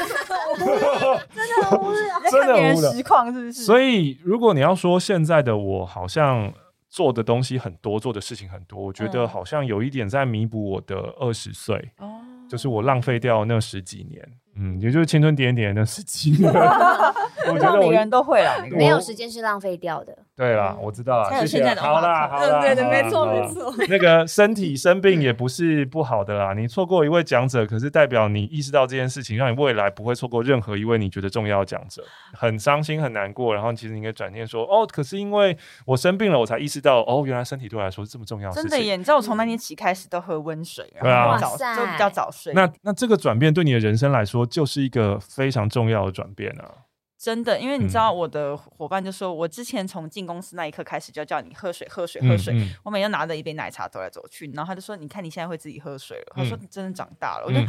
[1.68, 2.92] 很无聊，真的无聊。
[2.96, 3.52] 实况是不是？
[3.52, 6.52] 所以，如果你要说现在的我，好像。
[6.92, 14.22] 做的东西很多，做的事情很多，我觉得好像有一点在弥补我的二十岁，哦、就是我浪费掉那十几年。
[14.54, 16.52] 嗯，也就是青春点点那十几年，
[17.48, 20.14] 我觉得每个人都会啦，没有时间是浪费掉的。
[20.42, 21.74] 对啦，我知道了，谢谢。
[21.76, 23.72] 好啦，好啦，对对，没错没错。
[23.88, 32.02] 那个身体生病也不是不好的啦，你错过一位讲者，可是代表你意识到这件事情，让你未来不会错过任何一位你觉得重要的讲者。
[32.32, 38.68] 很伤心很难过，然后其实你应该转念说，哦，可是因为我生病了，我才意识到，哦，原来身体对我来说是这么重要的事情。
[38.68, 42.52] 真的耶，你知道我从那天起开始都喝温水，然后早就比较早睡。
[42.52, 46.90] 那那这个转变对你的人生来说，就是一个非常重要的转变啊！
[47.22, 52.52] 真的，因为你知道，我的伙伴就说，我之前从进公司那一刻开始，就叫你喝水，喝水，喝水。
[52.52, 56.32] 嗯嗯、我每天拿着一杯奶茶走来走去，然后他就说：“你看你现在会自己喝水了。
[56.34, 57.60] 嗯”他说：“你真的长大了。”我就。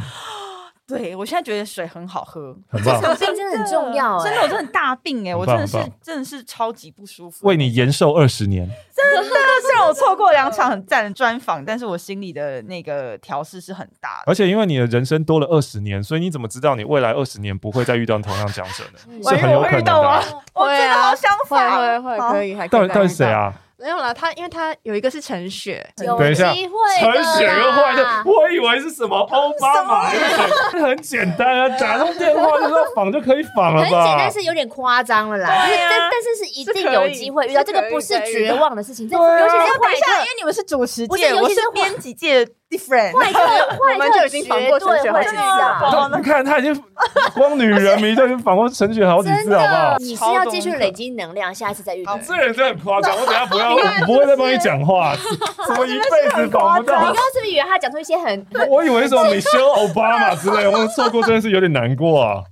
[0.86, 3.00] 嗯对，我现在觉得水很好喝，很棒。
[3.00, 7.46] 这病真的很重要，真的，我真的很大病哎，我真的是真的是超级不舒服。
[7.46, 9.24] 为你延寿二十年，真的。
[9.64, 14.24] 虽然我错过两场很赞的专访，但是我心里的那个调试是很大的。
[14.26, 19.22] 而且因为你的人生多了二十年，所以你怎么知道你未来二十年不会再遇到同样讲者呢？
[19.22, 20.42] 是很有可能的。
[20.52, 23.54] 我真的好想会会会可以，还到底到底谁啊？
[23.76, 30.04] 没有啦，他因为他有一个是陈雪，有机会陈雪又坏的，我以为是什么奥巴马，
[30.70, 34.04] 很简单啊，打通电话就是要访就可以仿了吧？
[34.04, 35.66] 很简单，是有点夸张了啦。
[35.66, 39.08] 对啊，但是是一定有机会遇到，这个不是绝望的事情。
[39.08, 42.46] 尤其是等一下，因为你们是主持界，我是编辑界。
[42.76, 46.10] different，我们就已经访过陈雪好几次了。
[46.16, 46.82] 你看他已经
[47.34, 49.96] 光女人迷就已经访过陈雪好几次，好不好？
[49.98, 52.18] 你是要继续累积能量，下一次再遇到。
[52.18, 55.14] 这人真的很夸张，我等下不要， 我不会再帮你讲话。
[55.66, 56.78] 怎么一辈子访不到？
[56.80, 58.46] 你刚刚是不是以为他讲出一些很……
[58.68, 62.42] 我以为什么米歇尔奥巴马之类，我错过真的是有点难过啊。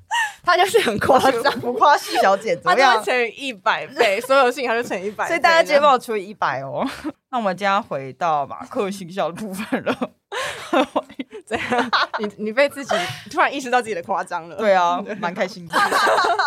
[0.42, 6.87] 他就是很夸张，浮夸系小姐， 他就乘以一百倍，所有事情他就乘以一百，所以大家直接帮我除以一百哦。
[7.31, 10.11] 那我们今天回到马克行销的部分了。
[11.46, 12.94] 这样，你你被自己
[13.31, 14.57] 突然意识到自己的夸张了。
[14.57, 15.74] 对啊， 蛮开心的。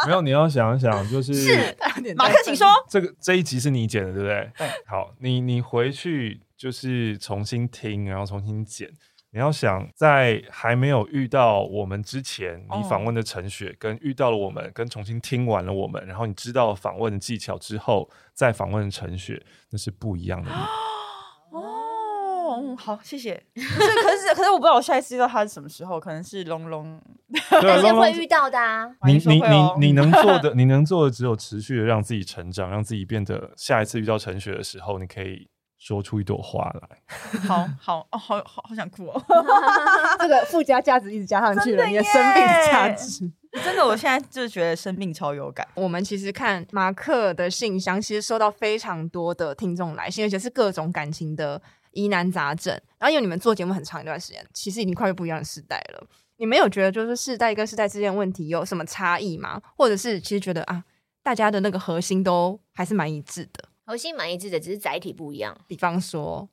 [0.07, 1.75] 没有，你要想一想，就是是
[2.15, 2.67] 马克，请说。
[2.89, 4.51] 这个这一集是你剪的，对不对？
[4.57, 4.67] 对。
[4.87, 8.89] 好，你你回去就是重新听，然后重新剪。
[9.35, 20.49] 你要想，在还没有遇到我们之前，你访问的陈雪，跟遇到了我们，跟重新听完了我们，然后你知道访问的技巧之后，再访问陈雪，那是不一样的。
[21.51, 23.33] 哦，嗯好，谢谢。
[23.53, 26.97] 可是，可是，可是，我不知道我下一次遇到他是什么时候，可能是龙龙，
[27.59, 28.89] 对，是会遇到的啊。
[29.05, 35.49] 你你你你能做的，你能做的只有持续的让自己成长，让自己变得下一次遇到陈雪的时候，你可以。
[35.85, 37.03] 说出一朵花来，
[37.47, 39.23] 好好哦，好好好想哭哦！
[40.19, 43.31] 这个附加价值一直加上去了，你的生命价值，
[43.63, 45.67] 真的，我现在就觉得生命超有感。
[45.75, 52.73] 我们其实看马克的信箱，其实收到非常多的听众来信，而且是各种感情的疑难杂症。
[52.97, 56.03] 然后因为你们做节目很长一段时间，其实已经跨越不一样的时代了。
[56.37, 59.61] 你们有觉得就是世代跟世代之间问题有什么差异吗？
[59.77, 60.83] 或者是其实觉得啊，
[61.21, 63.69] 大家的那个核心都还是蛮一致的？
[63.85, 65.55] 核心蛮一致的，只是载体不一样。
[65.67, 66.49] 比方说，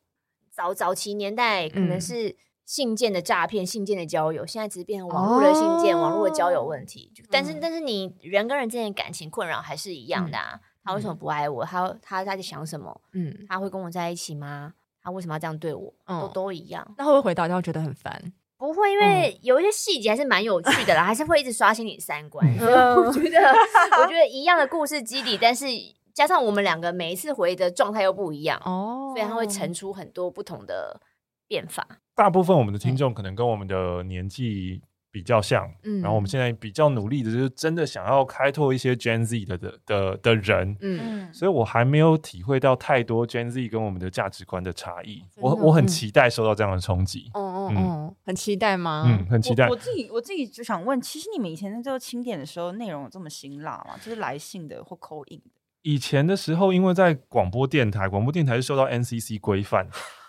[0.51, 7.11] 早早期年代可能是信件的诈骗、嗯、信件的交友，现在只是变成网络的信件、哦、网络的交友问题。
[7.31, 10.55] 但是，嗯、但是你人跟人之间的感情困扰还是一样的啊。
[10.55, 11.65] 嗯、他为什么不爱我？
[11.65, 13.01] 他他在想什么？
[13.13, 14.75] 嗯，他会跟我在一起吗？
[15.03, 15.93] 他为什么要这样对我？
[16.05, 16.87] 嗯、都都一样。
[16.99, 18.33] 那会不会回答到觉得很烦？
[18.59, 22.47] 不会，因为有一些细节还是蛮有趣的啦，还是会一直刷新你三观。
[22.59, 23.53] 我觉得，
[23.99, 25.67] 我觉得 一样的故事基底，但是。
[26.15, 31.01] 加上我们两个每一次回的状态又不一样哦，所以它会层出很多不同的
[31.47, 31.87] 变法。
[32.15, 45.23] 大部分我们的听众可能跟我们的年纪比较像，嗯，然后我们现在比较努力的就是真的想要开拓一些 Gen Z 的的的的人，嗯，所以我还没有体会到太多 Gen Z 跟我们的价值观的差异。
[45.37, 47.31] 我我很期待受到这样的冲击。
[47.35, 49.05] 哦哦哦，很期待吗？
[49.07, 49.69] 嗯，很期待。
[49.69, 53.97] 我自己我自己就想问，其实你们以前在做清点的时候，内容有这么辛辣吗？
[54.03, 55.51] 就是来信的或 call in 的。
[55.83, 59.89] 以前的时候，因为在广播电台，广播电台是受到 NCC 规范，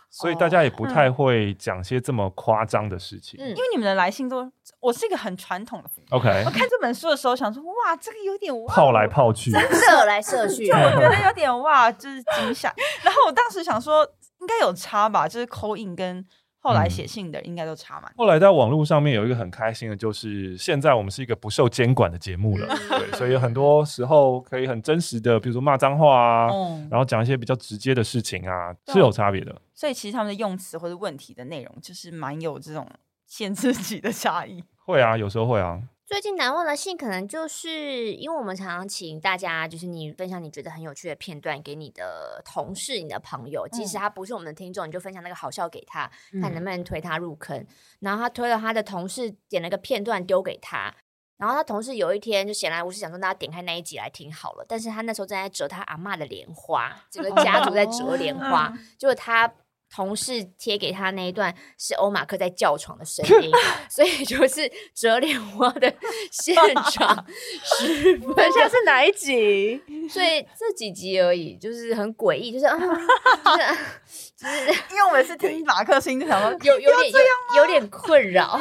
[0.10, 3.40] 所以大家也不太会讲些这么夸张的事情。
[3.40, 5.90] 嗯，因为你们的来信都，我是一个很传统的。
[6.10, 12.74] OK，我看这本书的时候想说，哇，这个有点泡来泡去，射来射去，就我觉得有点哇，就是惊吓。
[13.04, 14.04] 然后我当时想说，
[14.42, 16.26] 应该有差吧，就是 call in 跟。
[16.64, 18.10] 后来写信的应该都查满。
[18.16, 29.54] 后来在网络上面有一个很开心的，就是现在我们是一个不受监管的节目了，对，所以很多时候可以很真实的，比如说骂脏话啊，嗯、然后讲一些比较直接的事情啊，是有差别的。
[29.74, 32.90] 所以其实他们的用词或者问题的内容，就是蛮有这种
[33.28, 34.64] 限制级的差异。
[34.86, 35.82] 会啊，有时候会啊。
[36.14, 46.08] 最近难忘的信，可能就是因为我们常常请大家，就是你分享你觉得很有趣的片段给你的同事、你的朋友，即使他不是我们的听众，你就分享那个好笑给他，
[46.40, 47.66] 看能不能推他入坑。
[48.02, 50.94] 然后他推了他的同事，点了个片段丢给他，
[51.38, 54.64] 然后他同事有一天就闲来无事，想说大家点开那一集来听好了。
[54.70, 59.52] 但是他那时候正在折他阿嬷的莲花，整个家族在折莲花，结果他。
[59.94, 63.52] 同事贴给他那一段是欧马克在叫床的声音，
[63.88, 65.94] 所以就是折莲花的
[66.32, 66.56] 现
[66.92, 67.26] 场
[67.78, 68.34] 十分。
[68.34, 69.80] 等下是哪一集？
[70.10, 77.12] 所以这几集而已，就是很诡异，就是啊，就是就是， 因为我们是听马克心，就想说有有点
[77.56, 78.60] 有，有点困扰。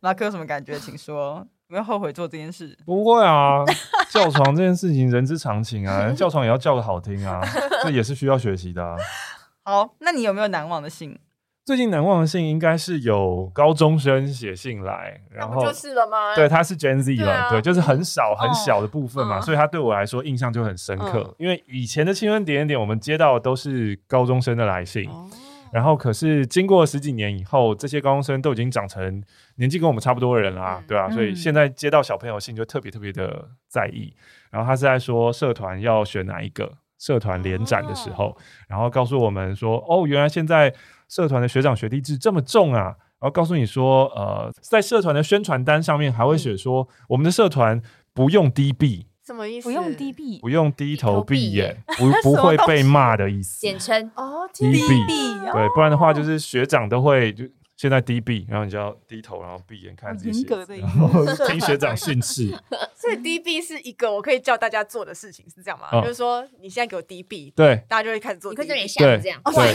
[0.00, 0.78] 马克有什么感觉？
[0.78, 1.46] 请说。
[1.72, 2.76] 没有后悔做这件事？
[2.84, 3.64] 不会啊，
[4.10, 7.40] 叫床这件事情人之常情啊，叫床也要叫个好听啊，
[7.82, 8.94] 这也是需要学习的啊。
[9.64, 11.18] 好，那你有没有难忘的信？
[11.64, 16.34] 最近难忘的信应该是有高中生写信来，然后就是了吗？
[16.34, 21.20] 对，他是 Gen Z 了，对，啊、对，就是很少很小的部分嘛，哦、所以他对我来说印象就很深刻。
[21.26, 25.26] 嗯、因为以前的青春点点点，我们接到的都是高中生的来信，哦、
[25.72, 29.22] 然后可是经过十几年以后，这些高中生都已经长成
[29.56, 34.14] 年纪跟我们差不多的人啦，嗯、对啊，所以现在接到小朋友信就特别特别的在意。
[34.50, 38.36] 然后他是在说社团要选哪一个社团联展的时候，哦、
[38.68, 40.72] 然后告诉我们说，哦，原来现在。
[41.08, 42.84] 社团的学长学弟制这么重啊！
[43.20, 47.82] 然后告诉你说，呃，在社团的宣传单上面还会写说，我们的社团
[48.14, 49.68] 不用低 B，什么意思？
[49.68, 53.60] 不用低 B，不用低头闭眼，不 不会被骂的意思。
[53.60, 57.44] 简称哦，低 B，对，不然的话就是学长都会就。
[57.74, 60.46] 现在低 B，然后你就要低头，然后闭眼看这些，
[60.78, 62.56] 然后听学长训斥。
[62.94, 65.88] 所以低 B 是一个我可以叫大家做的事情，是这样吗？
[66.00, 68.52] 就是说你现在给我低 B，对，大家就会开始做。
[68.52, 69.74] 你会有点像这样，对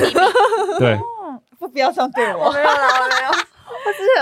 [0.79, 0.97] 对，
[1.59, 3.46] 不不要这样对我，没有了，没有。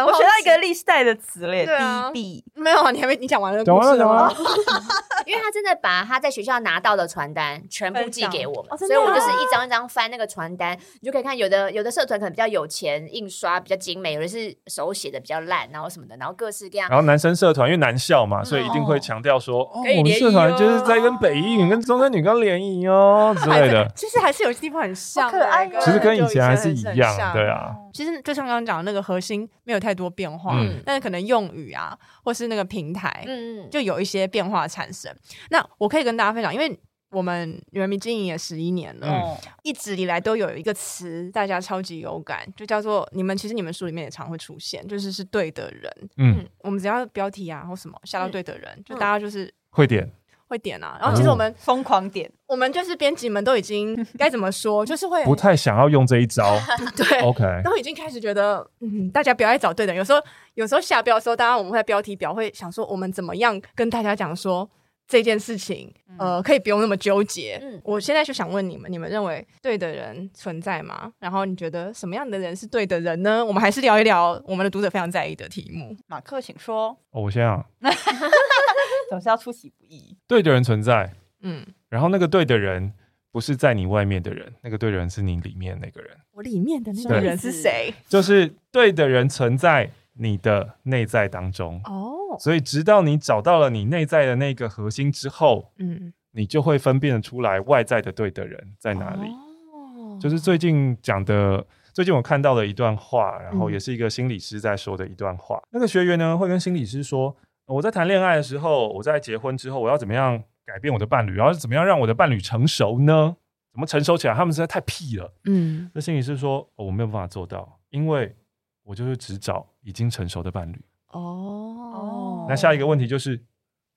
[0.06, 1.74] 我学到一个历代的词嘞，低
[2.14, 2.92] B 没有啊？
[2.92, 3.64] 你还没你讲完了？
[3.64, 4.36] 讲完了，讲完了。
[5.26, 16.88] 因为他真的把他在学校拿到的传单全部寄给我们，所以我就是一张一张翻那个传单，你就可以看有的有的社团可能比较有钱，印刷比较精美，有的是手写的比较烂，然后什么的，然后各式各样。
[16.90, 19.64] 然后男生社团因为男校嘛，所以一定会强调说，
[19.98, 23.90] 我们社团就是在跟北一女跟中山女高联谊哦之类的。
[23.96, 25.68] 其实还是有些地方很像，可爱。
[25.68, 27.76] 其实跟以前还是一样，对啊。
[27.96, 35.16] 其实就像刚刚讲的那个核心没有太多变化，但是可能用语啊，或是那个平台，嗯，就有一些变化产生。
[35.50, 36.78] 那我可以跟大家分享，因为
[37.12, 45.90] 我们女人民经营也十一年了，嗯、一直以来都有一个词，大家超级有感，就叫做你们其实你们书里面也常会出现，就是是对的人。
[46.18, 50.12] 嗯，嗯，我们只要标题啊或什么下到对的人，嗯、就大家就是会点
[50.48, 50.98] 会点啊。
[51.00, 56.58] 然后其实我们疯狂点，我们就是编辑们都已经 该怎么说，就是会不太想要用这一招。
[56.96, 59.98] 对，OK，都已经开始觉得，嗯，大家不要再找对的人。
[59.98, 60.20] 有时候
[60.56, 64.70] 有时候下标的时候，当然我们会在标题表会想说，我们怎么样跟大家讲说。
[65.08, 67.60] 这件事情，呃，可以不用那么纠结。
[67.62, 71.14] 嗯，我现在就想问你们，你们认为对的人存在吗？
[71.20, 73.46] 然后你觉得什么样的人是对的人呢？
[73.46, 75.96] 我们还是聊一聊我们的读者非常在意的题目。
[76.08, 76.90] 马克，请说。
[77.12, 77.64] 哦，我先啊，
[79.10, 80.18] 总是要出其不意。
[80.28, 82.92] 对的人存在，嗯，然后那个对的人
[83.32, 86.18] 不是在你外面的人，那个对的人是你里面那个人。
[86.32, 87.94] 我里面的那个人是谁？
[88.08, 91.80] 就是对的人存在你的内在当中。
[91.86, 92.14] 哦。
[92.40, 99.30] 所以，直到你找到了你内在的那个核心之后，嗯，你就会分辨出来外在的对的人在哪里。
[99.72, 105.58] 哦，就是最近讲的，最近我看到了一段话，然后也是一个心理师在说的一段话。
[105.58, 107.36] 嗯，那个学员呢，会跟心理师说
[107.68, 111.34] ：“我在谈恋爱的时候，我在结婚之后，我要怎么样改变我的伴侣？
[111.34, 113.36] 然后怎么样让我的伴侣成熟呢？
[113.72, 114.34] 怎么成熟起来？
[114.34, 118.36] 他们实在太屁了。”嗯，那心理师说：“哦，我没有办法做到，因为
[118.84, 120.80] 我就是只找已经成熟的伴侣。”
[121.16, 123.42] 哦，那下一个问题就是，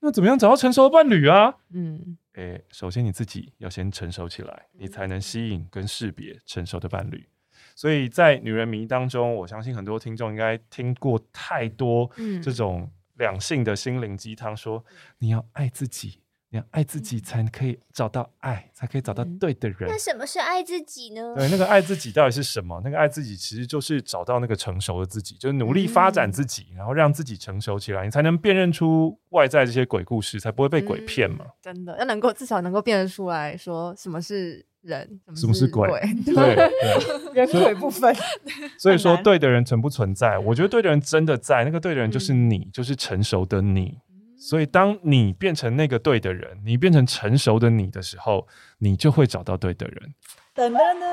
[0.00, 1.56] 那怎么样找到成熟的伴侣啊？
[1.70, 7.26] 嗯，诶，首先你自己要先成熟起来，你才能吸引跟识别成熟的伴侣。
[7.74, 12.08] 所以在女人迷当中，我相信很多听众应该听过太多
[12.42, 14.84] 这种两性的心灵鸡汤，说
[15.18, 16.20] 你要爱自己。
[16.50, 19.88] 你要爱自己，才可以找到爱，才可以找到对的人。
[19.88, 21.34] 那什么是爱自己呢？
[21.36, 22.80] 对，那个爱自己到底是什么？
[22.82, 31.44] 那个爱自己其实就是找到那个成熟的自己，就是努力发展自己，然后让自己成熟起来，你才能辨认出外在这些鬼故事，才不会被鬼骗嘛。
[31.60, 35.90] 真的要能够至少能够辨认出来说什么是人，什么是鬼？
[36.24, 36.70] 对，
[37.34, 38.14] 人鬼不分。
[38.80, 40.38] 所以说，对的人存不存在？
[40.38, 43.98] 我觉得对的人真的在，那个对的人就是你，就是成熟的你。
[44.38, 48.46] 所以，当你变成那个对的人，你变成成熟的你的时候，
[48.78, 50.14] 你就会找到对的人。
[50.54, 51.06] 等等呢，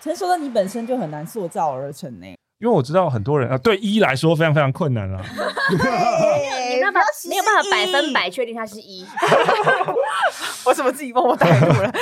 [0.00, 2.26] 成熟的你本身就很难塑造而成呢。
[2.58, 5.22] 因为我知道很多人啊，对一来说非常非常困难啊。
[5.70, 9.06] 你没有办法， 没有办法百分百确定他是一。
[10.64, 11.92] 我怎么自己帮我带路了？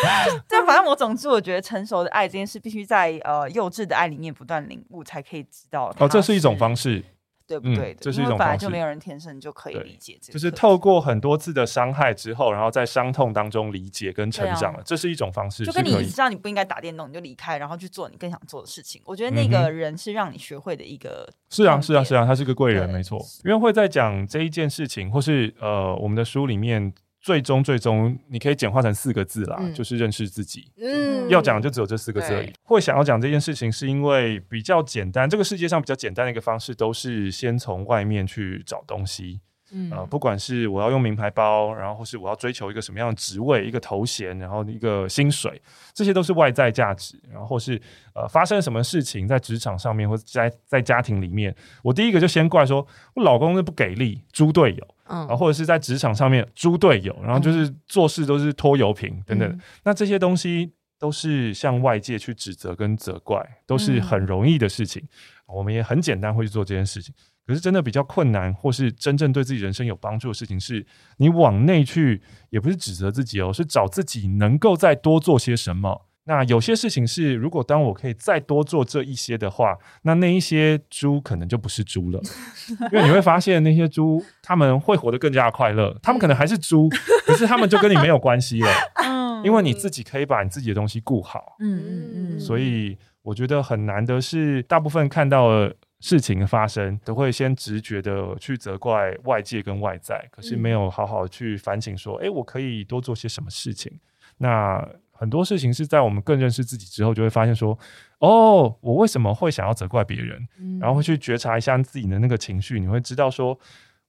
[0.48, 5.92] 对，反正我总之我觉得成熟的爱这件事，必须在呃幼稚的爱里面不断领悟，才可以知道。
[5.98, 7.02] 哦，这是一种方式。
[7.46, 7.94] 对不对？
[8.00, 10.32] 这是一种方式，就没有人天生就可以理解这个。
[10.32, 15.64] 就是透过很多次的伤害之后，然后在伤痛当中理解跟成长了，这是一种方式。
[15.64, 19.02] 就跟你知道你不应该打电动，你就离开，然后去做你更想做的事情。
[19.04, 21.28] 我觉得那个人是让你学会的一个。
[21.50, 23.18] 是啊，是啊，是啊，他是个贵人，没错。
[23.44, 26.92] 因为会在讲这一件事情，或是呃，我们的书里面。
[27.24, 30.70] 最终，最终，你可以简化成四个字啦，嗯、就是认识自己。
[30.76, 32.52] 嗯，要讲的就只有这四个字而已。
[32.64, 35.26] 会想要讲这件事情，是因为比较简单。
[35.26, 39.40] 这个世界上比较简单的一个方式，都是先从外面去找东西。
[39.76, 45.60] 嗯、呃，不管是我要用名牌包，然后或是我要追求一个什么样的职位、一个头衔，然后一个薪水，
[45.92, 47.20] 这些都是外在价值。
[47.28, 47.80] 然后或是
[48.14, 59.48] 呃，发生什么事情在职场上面，或者在在家庭里面，我第一个就先怪说我老公是不给力，猪队友，嗯，或者是在职场上面猪队友，然后就是做事都是拖油瓶等等。
[59.48, 65.02] 嗯、那这些东西都是向外界去指责跟责怪，都是很容易的事情。
[65.02, 67.12] 嗯、我们也很简单会去做这件事情。
[67.46, 70.86] 可是真的比较困难，或是真正对自己人生有帮助的事情，是
[71.18, 76.06] 你往内去，也不是指责自己哦，是找自己能够再多做些什么。
[76.26, 82.18] 那有些事情是，如果当我可以再多做这一些的话，那那一些猪可能就不是猪了，
[82.90, 86.88] 因为你会发现那些猪他们会活得更加快乐，他们可能还是猪，
[87.26, 88.70] 可是他们就跟你没有关系了，
[89.44, 91.56] 因为你自己可以把你自己的东西顾好。
[91.60, 95.76] 嗯嗯嗯，所以我觉得很难的是，大部分看到了。
[96.04, 103.90] 事情的发生都会先直觉的去责怪外界跟外在，可是没有好好去反省说，哎、嗯，我可以多做些什么事情。
[104.36, 107.78] 那很多事情是在我们更认识自己之后，就会发现说，
[108.18, 110.46] 哦，我为什么会想要责怪别人？
[110.58, 113.58] 嗯、然后会去觉察一下自己的那个情绪，你会知道说，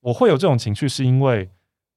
[0.01, 1.49] 我会有这种情绪，是因为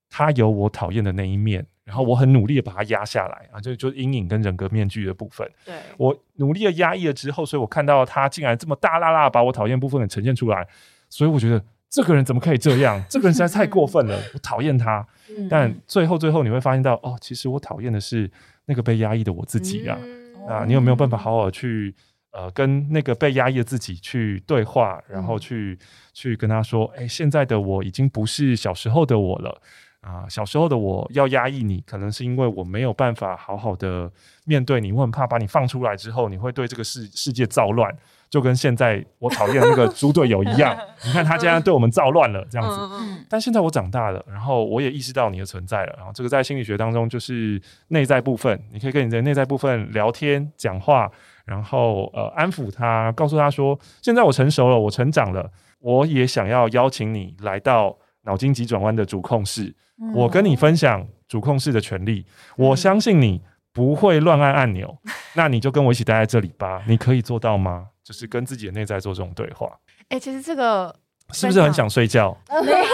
[0.08, 1.66] 他有我讨厌的那一面。
[1.88, 5.50] 然后我很努力的把它压下来啊，就就阴影跟人格面具的部分。
[5.64, 10.68] 对，我努力的压抑了之后，所以我看到他竟然这么大啦啦把我讨厌部分给呈现出来，
[11.08, 13.02] 所以我觉得这个人怎么可以这样？
[13.08, 15.06] 这个人实在太过分了，我讨厌他。
[15.48, 18.30] 但最后最后你会发现到，哦，其实我讨厌的是
[18.66, 19.98] 那个被压抑的我自己啊。
[20.46, 21.94] 啊，你有没有办法好好去
[22.32, 25.78] 呃跟那个被压抑的自己去对话，然后去
[26.12, 29.62] 去跟他说，哎，现在的我已经不是小时候的我了。
[30.08, 34.10] 啊，小时候的我要压抑你，可能是因为我没有办法好好的
[34.46, 37.94] 面对你，我很怕把你放出来之后，你会对这个世世界造乱，
[38.30, 40.74] 就跟现在我讨厌的那个 猪队友一样。
[41.04, 43.24] 你看他竟然对我们造乱了，这样子。
[43.28, 51.10] 但现在我长大了，然后我也意识到你的存在了，然后这个在心理学当中就是内在部分，你可以跟你的内在部分聊天、讲话，
[51.44, 55.50] 然后呃安抚他，告诉他说，现在我成熟了，我成长了，
[55.80, 59.74] 我也想要邀请你来到脑筋急转弯的主控室。
[60.14, 62.24] 我跟你分享主控室的权利，
[62.56, 63.42] 我相信你
[63.72, 64.96] 不会乱按按钮，
[65.34, 66.82] 那你就跟我一起待在这里吧。
[66.86, 67.88] 你可以做到吗？
[68.04, 69.66] 就是跟自己的内在做这种对话。
[70.08, 70.94] 哎、欸，其实这个
[71.32, 72.36] 是不是很想睡觉？
[72.48, 72.68] 没有。
[72.68, 72.88] 没有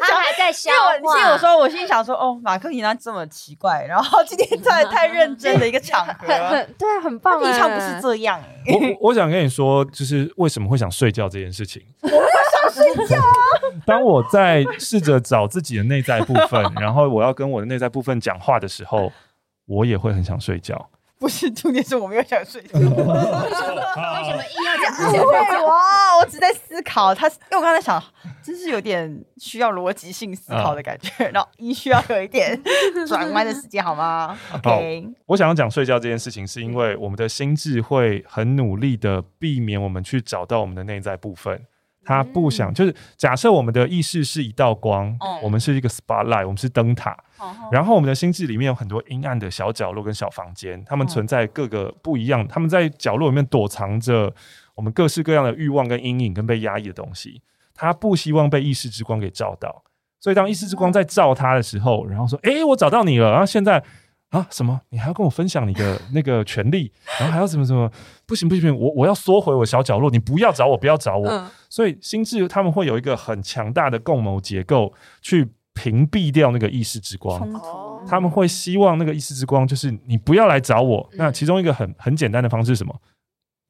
[0.00, 0.70] 他还在笑。
[1.02, 7.40] 我记得我说，我心里想说，哦，马克，你那这么奇怪，然后今天 太太认真的一个场合，对，很棒。
[7.40, 8.40] 平常不是这样。
[9.00, 11.82] 我我想跟你说，就是为什么会想睡觉这件事情。
[12.02, 13.24] 我没有想睡觉啊。
[13.84, 19.12] 当我在试着找自己的内在部分，然后我要跟我的内在部分讲话的时候，
[19.66, 20.88] 我也会很想睡觉。
[21.18, 22.78] 不是，重点是我没有想睡觉。
[22.78, 25.12] 为什么硬要讲？
[25.12, 27.14] 对哇，我只在思考。
[27.14, 28.02] 他，因为我刚才想，
[28.42, 32.60] 真是有点需要逻辑性思考的感觉，然后一需要有一点
[33.06, 35.08] 转弯的时间，好吗？OK。
[35.26, 41.66] 我想要讲睡觉这件事情，是因为我们的心智会很努力的避免我们去找到我们的内在部分。
[42.08, 54.34] 他不想，就是假设我们的意识是一道光，嗯、我们是一个 spotlight，我们是灯塔，嗯、然后我们的心智里面有很多阴暗的小角落跟小房间，他们存在各个不一样，他们在角落里面躲藏着
[54.74, 57.42] 我们各式各样的欲望跟阴影跟被压抑的东西。
[57.74, 59.82] 他不希望被意识之光给照到，
[60.18, 63.84] 所以当意识之光在照他的时候，然后说：“诶，我找到你了。”然后现在。
[64.30, 64.80] 啊，什么？
[64.90, 67.90] 你还要跟我分享你的 那个权利，然后还要怎么怎么？
[68.26, 71.28] 不行不行不行，我我要缩回我小角落，你不要找我，不要找我。
[71.28, 77.40] 嗯、所以心智他们会有一个很强大的共谋结构，去屏蔽掉那个意识之光。
[77.52, 81.08] 突他们会希望那个意识之光就是你不要来找我。
[81.12, 82.94] 嗯、那其中一个很很简单的方式是什么？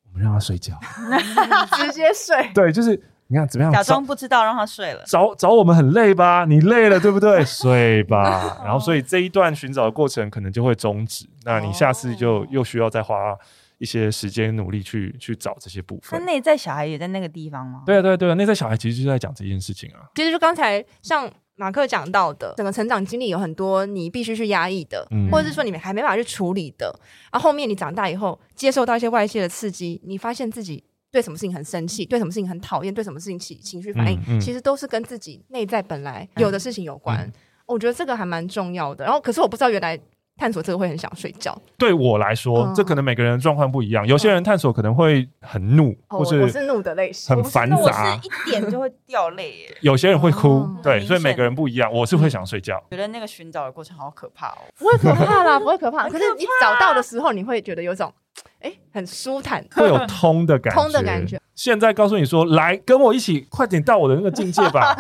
[0.07, 0.79] 我们让他睡觉，
[1.77, 2.51] 直接睡。
[2.53, 3.01] 对，就是。
[3.31, 3.71] 你看怎么样？
[3.71, 5.03] 假装不知道，让他睡了。
[5.07, 6.47] 找找我们很累吧？
[6.49, 7.45] 你累了对不对？
[7.47, 8.59] 睡吧。
[8.65, 11.27] 然后，所以这一段寻找的过程可能就会终止。
[11.45, 13.37] 那你下次就又需要再花
[13.77, 16.19] 一些时间努力去去找这些部分。
[16.19, 17.83] 那内在小孩也在那个地方吗？
[17.85, 18.35] 对啊，对啊，对啊。
[18.35, 20.09] 内在小孩其实就在讲这件事情啊。
[20.15, 26.99] 其实就刚才像马克讲到的，整个成长经历有很多你必须去压抑的，嗯、或者是说你们还没办法去处理的。
[27.31, 30.83] 然后后面你长大以后，接受到一些外界的刺激，你发现自己。
[31.11, 37.19] 对什么事情很生气，对什么事情很讨厌，对什么事情起情绪反应，嗯嗯、其实都是跟自己内在本来有的事情有关。
[37.21, 37.33] 嗯、
[37.67, 39.05] 我觉得这个还蛮重要的。
[39.05, 39.99] 然后，可是我不知道原来
[40.37, 41.57] 探索这个会很想睡觉。
[41.79, 44.07] 对我来说，嗯、这可能每个人的状况不一样。
[44.07, 49.77] 有些人探索可能会很怒，哦、或是我是怒的类型，很繁杂，我是一点就会掉泪耶。
[49.81, 51.91] 有些人会哭，哦、对，所以每个人不一样。
[51.91, 52.79] 我是会想睡觉。
[52.91, 56.07] 觉得那个寻找的过程好可怕哦，不会可怕啦，不会可怕。
[56.11, 58.13] 可是你找到的时候，你会觉得有种。
[58.61, 61.41] 哎，很舒坦，会有通的感觉，通的感觉。
[61.55, 64.97] 现在告诉你说，来跟我一起，快点到我的那个境界吧。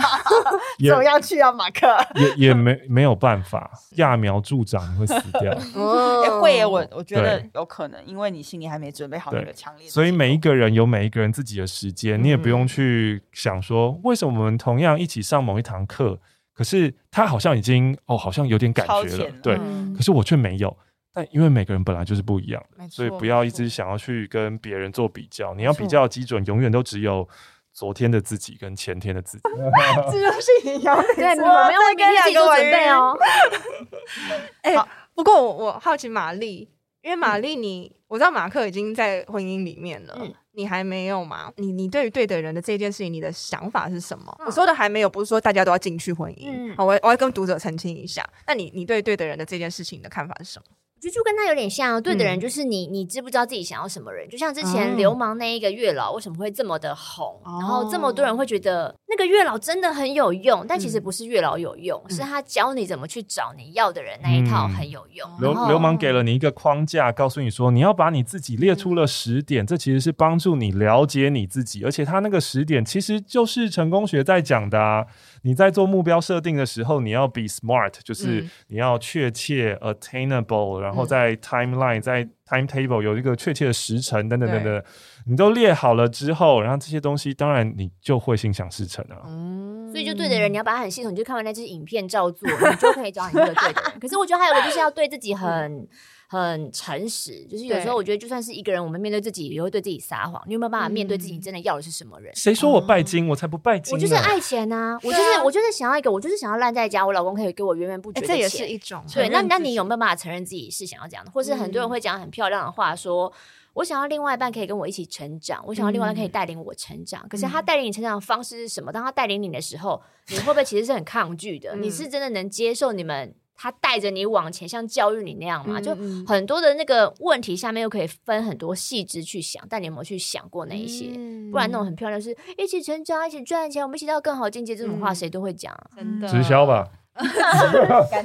[0.86, 1.86] 怎么样去啊，马克？
[2.16, 5.52] 也也没没有办法，揠苗助长你会死掉。
[5.74, 9.88] 哦，会耶，我我觉得有可能，因为你心里还没准备好那个强烈。
[9.88, 16.18] 所以每一个人有每一个人自己的时间，你也不用去想说，为什么我们同样一起上某一堂课，
[16.54, 19.56] 可是他好像已经哦，好像有点感觉了，对，
[19.96, 20.76] 可是我却没有。
[21.12, 25.54] 但因为每个人本来就是不一样的，所以不要一直想要去跟别人做比较。
[25.54, 27.26] 你要比较的基准，永远都只有
[27.72, 29.42] 昨天的自己跟前天的自己。
[30.12, 33.16] 这就是一样，对，我们要为自己做准备哦。
[34.62, 34.74] 哎，
[35.14, 36.68] 不过我我好奇玛丽，
[37.02, 40.18] 因为玛丽你我知道马克已经在婚姻里面了，
[40.52, 41.52] 你还没有吗？
[41.56, 44.36] 你你对于对的人的这件事情，你的想法是什么？
[44.46, 46.74] 我说的还没有，不是说大家都要进去婚姻。
[46.76, 48.24] 好，我我要跟读者澄清一下。
[48.46, 50.64] 那你你对对的人的这件事情的看法是什么？
[51.00, 54.28] 就就跟他有点像，对的人就是你，你知不知道自己想要什么人？
[54.28, 65.28] 就像之前流氓那一个月老为什么会这么的红，然后这么多人会觉得那个月老真的很有用，但其实不是月老有用，是他教你怎么去找你要的人那一套很有用。
[65.40, 75.06] 流流氓给了你一个框架，告诉你说你要把你自己列出了十点，这其实是帮助你了解你自己，而且他那个十点其实就是成功学在讲的啊。
[75.48, 84.84] 你在做目标设定的时候，你要 be smart，就是你要确切 attainable，然后在 timeline，在 timetable 有一个确切的时辰等等等等，
[85.24, 89.24] 你都列好了之后，然后这些东西当然你就会心想事成啊。
[89.24, 93.92] 嗯，所以就对的人，你要把它很系统，你就看完那支影片照做，你就可以找你那个对的人。
[93.98, 95.88] 可是我觉得还有个就是要对自己很。
[96.30, 100.42] 很诚实，就是有时候我觉得就算是一个人，我们面对自己也会对自己撒谎。
[100.46, 102.30] 你有没有办法面对自己真的要的是什么人？
[102.36, 103.26] 谁说我拜金？
[103.28, 103.94] 我才不拜金！
[103.94, 104.98] 我就是爱钱呐！
[105.02, 108.36] 我就是我就是想要一个，我就是想要烂在家，我老公可以给我源源不绝的钱。
[108.36, 109.30] 这也是一种对。
[109.30, 111.30] 那那你有没有办法承认自己是想要这样的？
[111.30, 113.32] 或是很多人会讲很漂亮的话，说
[113.72, 117.26] 我想要另外一半可以跟我一起成长，我想要另外一半可以带领我成长。
[117.26, 118.92] 可是他带领你成长的方式是什么？
[118.92, 121.74] 当他带领你的时候，你会不会其实是很抗拒的？
[121.76, 123.34] 你是真的能接受你们？
[123.60, 125.92] 他带着你往前，像教育你那样嘛，就
[126.24, 131.06] 很多的那个问题下面又可以分很多细致去想，但你有没有去想过那一些？
[131.50, 136.28] 不然那种很漂亮，是一起成长，一起赚钱，我们一起到更好境界，这种话谁都会讲，真的。
[136.28, 136.86] 直销吧，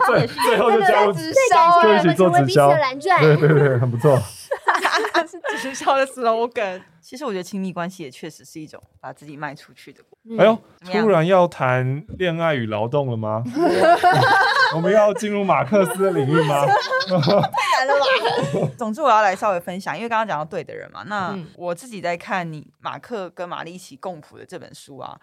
[0.05, 2.69] 最最后就加入直销，就一起做直销，
[3.19, 4.21] 对对对，很不错。
[5.27, 6.81] 是直销的 slogan。
[7.01, 10.03] 其实我觉得亲密关系也确实是一种把自己卖出去的。
[10.37, 10.57] 哎呦，
[10.91, 13.43] 突然要谈恋爱与劳动了吗？
[14.75, 16.65] 我们要进入马克思的领域吗？
[16.65, 17.93] 太难了
[18.63, 18.71] 吧！
[18.77, 21.03] 总之我要来稍微分享，因为刚刚讲到对的人嘛。
[21.03, 25.19] 那我自己在看你马克跟玛丽一起共谱的这本书啊，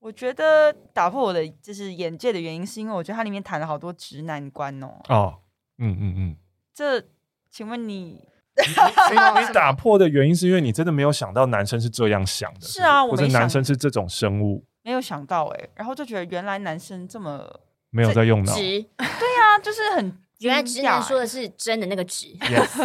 [0.00, 4.88] 我觉得打破我的就是眼界的原因，是因为我觉得它里面谈了好多直男观哦。
[5.08, 5.38] 哦，
[5.78, 6.36] 嗯嗯嗯。
[6.74, 7.02] 这，
[7.50, 8.28] 请问你？
[9.40, 17.48] 你打破的原因是因为你真的没有想到男生是这样想的，是啊，或者男生是这种生物，没有想到哎，然后就觉得原来男生这么
[17.90, 18.62] 没有在用脑，直，
[18.96, 22.28] 对啊，就是很 原来直男说的是真的那个直，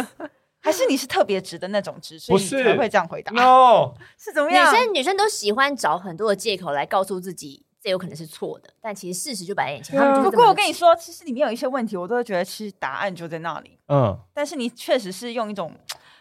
[0.62, 4.72] 还是你是特别直的那种直，所以你才会这样回答？No，是怎么样？
[4.72, 7.64] 女生女生都喜欢找很多的借口来告诉自己。
[7.82, 9.98] 这有可能是错的，但其实事实就摆在眼前。
[9.98, 13.78] 嗯、不过我跟你说，其实里面有一些问题，我都会觉得其实答案就在那里。
[13.88, 15.72] 嗯，但是你确实是用一种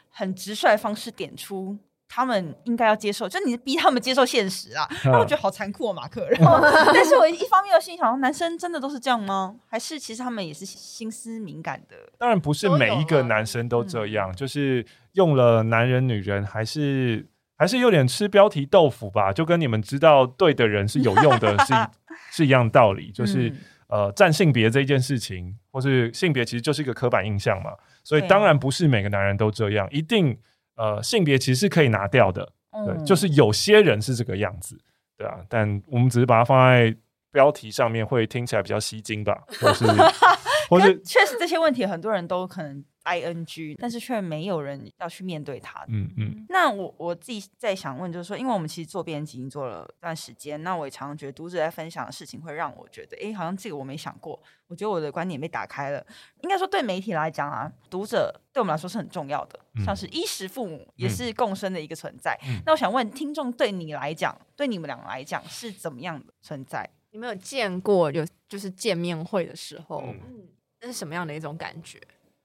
[0.10, 4.88] 很直率的方式点出他们应该要接受，就你逼他们接受现实啊。
[5.03, 6.26] 那、嗯、我觉得好残酷哦，马克。
[6.39, 6.60] 然后，
[6.93, 9.57] 但是我一方面又心想，男生真的都是这样吗？
[9.68, 11.95] 还是其实他们也是心思敏感的？
[12.18, 17.28] 当然不是每一个男生都这样，就是用了男人、女人还是。
[17.60, 21.74] 还是有点吃标题豆腐吧，就跟你们知道对的人是有用的是
[22.32, 30.38] 是一样道理，就是、嗯、呃占性别这一件事情，或是性别其实就是一个刻板印象嘛，所以当然不是每个男人都这样，一定
[30.78, 32.53] 呃性别其实是可以拿掉的，
[32.86, 34.80] 对，嗯、就是有些人是这个样子，
[35.18, 36.95] 对啊，但我们只是把它放在
[37.32, 39.86] 标题上面，会听起来比较吸睛吧，或是
[40.70, 42.86] 或是确实这些问题很多人都可能。
[43.03, 45.83] I N G，但是却没有人要去面对它。
[45.87, 46.45] 嗯嗯。
[46.49, 54.41] 那我我自己在想问，就是说，因为我们其实做编辑已经做了一段时间，那我也常常觉得读者在分享的事情会让我觉得，哎，好像这个我没想过。
[54.67, 56.05] 我觉得我的观点被打开了。
[56.41, 62.37] 应该说，对媒体来讲啊，读者对我们来说是很重要的，嗯、像是衣食父母，也是共生的一个存在。
[62.45, 66.87] 嗯、那我想问听众，对你来讲，对你们两个来讲，是怎么样的存在？
[67.11, 70.47] 你们有见过有就是见面会的时候，嗯，
[70.81, 71.99] 那是什么样的一种感觉？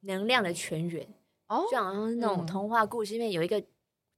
[0.05, 1.07] 能量的泉源
[1.49, 3.63] 哦，就好像那种童话故事里面有一个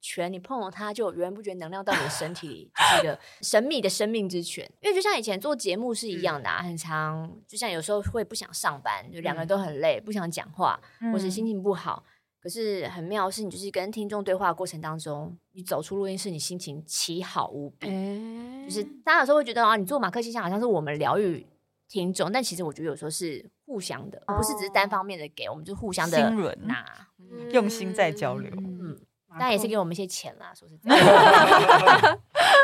[0.01, 4.71] 泉，你碰了它就源源不绝能量到你的身体里，就是一个 神秘的生命之泉。
[4.81, 10.81] 因为就像以前做节目是一样的啊，很长，就像有时候会不想上班，就两个人都很累，不想讲话，
[11.13, 12.05] 或是心情不好。
[12.39, 17.89] 可是很妙的是，你就是跟听众对话的过程当中，你走出录音室，你心情奇好无比。
[17.89, 21.45] 欸、就是大家有时候会觉得啊，你做马克信箱好像是我们疗愈
[21.89, 26.31] 听众，但其实我觉得有时候是互相的，哦、不是只是单方面的给，我们就互相的
[26.63, 26.85] 拿，
[27.19, 28.51] 嗯、用心在交流。
[28.57, 28.97] 嗯，
[29.31, 32.19] 当然也是给我们一些钱啦，说是这样。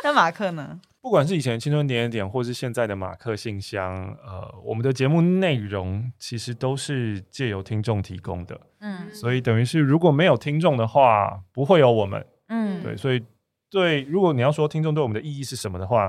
[0.05, 0.81] 那马克呢？
[1.01, 13.21] 不管是以前的青春点点点，或是现在的马克信箱，呃，我们的节目内容其实都是借由听众提供的，嗯，所以等于是如果没有听众的话，不会有我们，嗯，对，所以
[13.69, 16.09] 对，如果你要说听众对我们的意义是什么的话，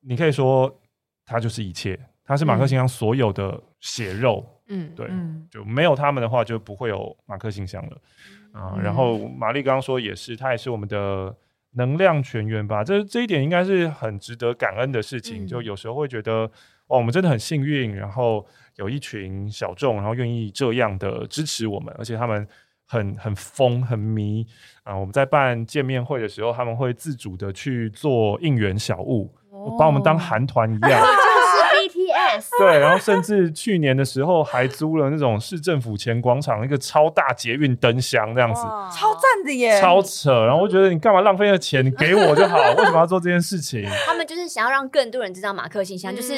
[0.00, 0.78] 你可以说
[1.24, 1.98] 它就是一切，
[2.32, 5.06] 它是马克信箱所有的血肉，嗯，对，
[5.50, 7.96] 就没有他们的话，就不会有马克信箱了，
[8.52, 11.36] 啊，然后玛丽刚刚说也是，它也是我们的。
[11.74, 15.46] 能量泉源吧，这这一点应该是很值得感恩的事情。
[15.46, 16.42] 嗯、就有时候会觉得，
[16.88, 22.46] 哇，我们真的很幸运，然后有一群小众，然后愿意这样的支持我们，而且他们
[22.86, 24.46] 很很疯很迷
[24.82, 24.94] 啊！
[24.94, 31.00] 我们在办见面会的时候，他们会自主的去做应援小物，哦、把我们当韩团一样。
[32.12, 38.62] BTS 对，然后甚至去年的时候还租了那种市政府前广场一个超大捷运灯箱，这样子，
[38.96, 40.44] 超赞的耶，超扯。
[40.44, 41.84] 然后我觉得你干嘛浪费那钱？
[41.84, 43.84] 你给我就好，为什么要做这件事情？
[44.06, 46.34] 他们就是想要让更多人知道马克信箱，就是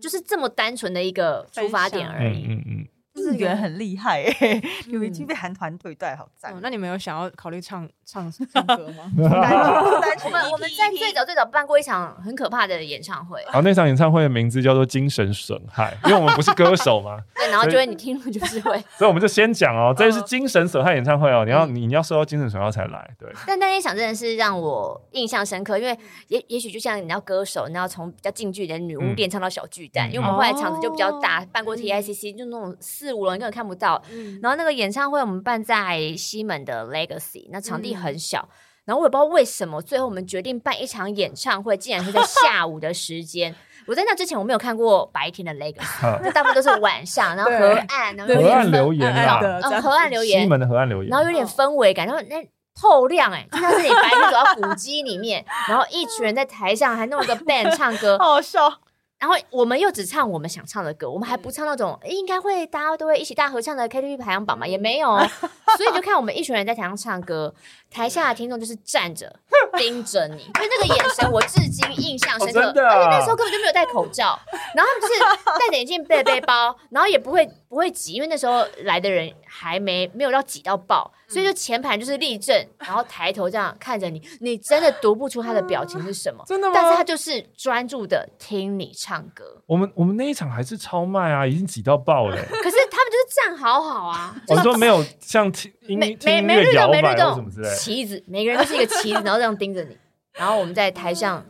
[0.00, 2.46] 就是这么单纯的一个出发点而已。
[2.48, 2.86] 嗯嗯。
[3.18, 6.58] 资源很厉害哎、欸，有已经被韩团对待，好赞、哦。
[6.62, 9.10] 那你们有想要考虑唱唱 唱歌吗？
[10.24, 13.42] 我们我们在最早最早办过一场很可怕的演唱会。
[13.44, 17.18] 然后那场演唱会的名字叫做《精神损害》，因为我们不是歌手嘛。
[17.34, 18.72] 对，然后就会你听了就是会。
[18.96, 23.10] 所以我们就先讲哦，这是精神损害演唱会哦，你要你你要受到精神损害才来。
[23.18, 23.28] 对。
[23.46, 25.96] 但那一场真的是让我印象深刻，因为
[26.28, 34.02] 也也许就像你要歌手，你要从比较近距离的女巫店唱到小巨蛋，因为我们后来场子就比较大，办过 TICC，就那种四五楼你根本看不到。
[34.10, 38.48] 嗯、然后那个演唱会我们办在西门的 Legacy，那场地很小。
[38.50, 38.54] 嗯、
[38.86, 43.54] 然后我也不知道为什么，最后我们决定办一场演唱会，竟然是在下午的时间。
[43.86, 49.40] 我在那之前我没有看过白天的 Legacy，那大部分都是晚上，然后河岸，然后河岸留言啊，
[49.80, 52.46] 河岸留言，西门的河岸留言，然后有点氛围感，然后那
[52.78, 58.70] 透亮哎，就像是你白天走到古迹里面，然后一群人在台上还弄了个 band 唱歌， 好笑。
[59.18, 65.18] 然后我们又只唱我们想唱的歌，我们还不唱那种应该会大家都会一起大合唱的 KTV 排行榜嘛，也没有，
[65.76, 67.52] 所以就看我们一群人在台上唱歌，
[67.90, 69.34] 台下的听众就是站着
[69.76, 74.38] 盯着你，因为那个眼神我至今印象深刻，而且那时候根本就没有戴口罩，
[74.74, 75.20] 然后就是
[75.58, 86.72] 戴着眼镜背背包，然后也不会不会挤，因为那时候来的人还没没有到挤到爆，所以就前排就是立正，然后抬头这样看着你，你真的读不出他的表情是什么，真的吗？
[86.74, 89.22] 但是他就是专注的听你唱。
[89.34, 92.36] 歌，我们我们那一场还是超卖啊，已经挤到爆了。
[92.48, 99.96] 可是他们就是站好好啊， 我说没有像听音没没没律动没律动旗子，每个人都是一个旗子，然后这样盯着你。
[100.32, 101.44] 然后我们在台上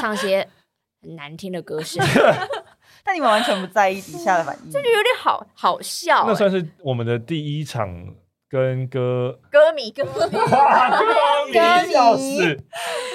[0.00, 0.48] 唱些
[1.02, 2.00] 很难听的歌 声，
[3.04, 6.24] 但你们完全不在意底下的反应，这就有点好好笑。
[6.26, 8.14] 那算是我们的第一场。
[8.48, 10.10] 跟歌歌迷歌迷
[11.52, 12.56] 歌迷笑死！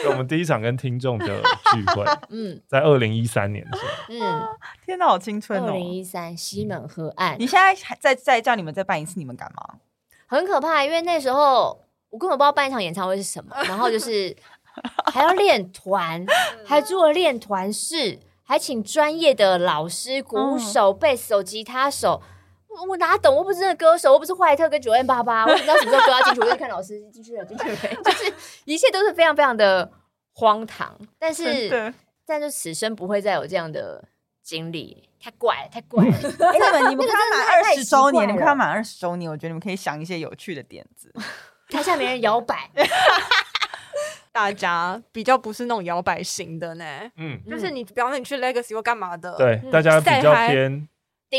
[0.08, 4.48] 我们第一场跟听众的聚会， 嗯，在二零一三年的时候，嗯，
[4.86, 5.66] 天哪，好青春哦！
[5.68, 9.80] 二零一三西门河岸，你现在还在再叫你们再办一次，你们敢吗？
[10.28, 14.36] 很可怕，因为那时候我根本不知道办一场演唱会是什么， 然后就是
[15.12, 16.24] 还要练团，
[16.64, 22.22] 还做了练团式，还请专业的老师，鼓手、贝斯手、吉他手。
[22.88, 23.36] 我哪懂？
[23.36, 27.96] 我不是那个歌手，我不是坏特跟九 N 八八， 我不知道什么时候歌要进去，我就看老师进去了，进去了没？
[28.04, 28.34] 就是
[28.66, 29.92] 一切都是非常非常的
[30.34, 31.94] 荒唐，但是的
[32.26, 34.04] 但是此生不会再有这样的
[34.42, 36.12] 经历，太怪了，太怪了！
[36.52, 41.14] 哎、欸，你们你们快满二十周年，你们快满二十周年，我觉得你们可以想一些有趣的点子，
[41.70, 42.70] 台下没人摇摆，
[44.32, 46.86] 大家比较不是那种摇摆型的呢，
[47.18, 50.88] 嗯，就是你比方说你去 Legacy 或干嘛的，对，大家比较偏。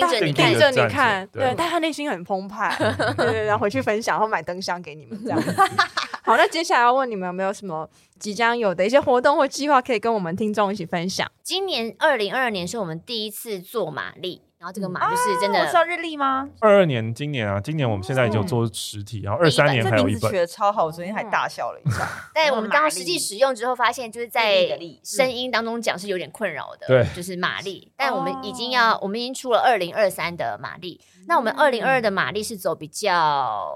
[0.01, 2.74] 盯着你，盯着你看，对，但他内心很澎湃，
[3.16, 5.40] 对对，然后回去分享，然后买灯箱给你们，这样。
[6.22, 7.88] 好，那接下来要问你们有没有什么
[8.18, 11.30] 即将有的一些活动或计划，可以跟我们听众一起分享？
[11.42, 14.42] 今年二零二二年是我们第一次做玛丽。
[14.64, 16.48] 然后这个马就是真的，我知道日历吗？
[16.58, 20.30] 二二年，今年啊，今年我们现在就做实体，然后二三年还有一本。
[20.30, 22.08] 取的超好，我昨天还大笑了一下。
[22.34, 24.66] 但我们刚刚实际使用之后，发现就是在
[25.02, 26.86] 声音当中讲是有点困扰的。
[26.86, 27.92] 对，就是玛丽。
[27.94, 30.98] 但我们已经要，我们已经出了二零二三的玛丽。
[31.28, 33.70] 那我们二零二二的玛丽是走比较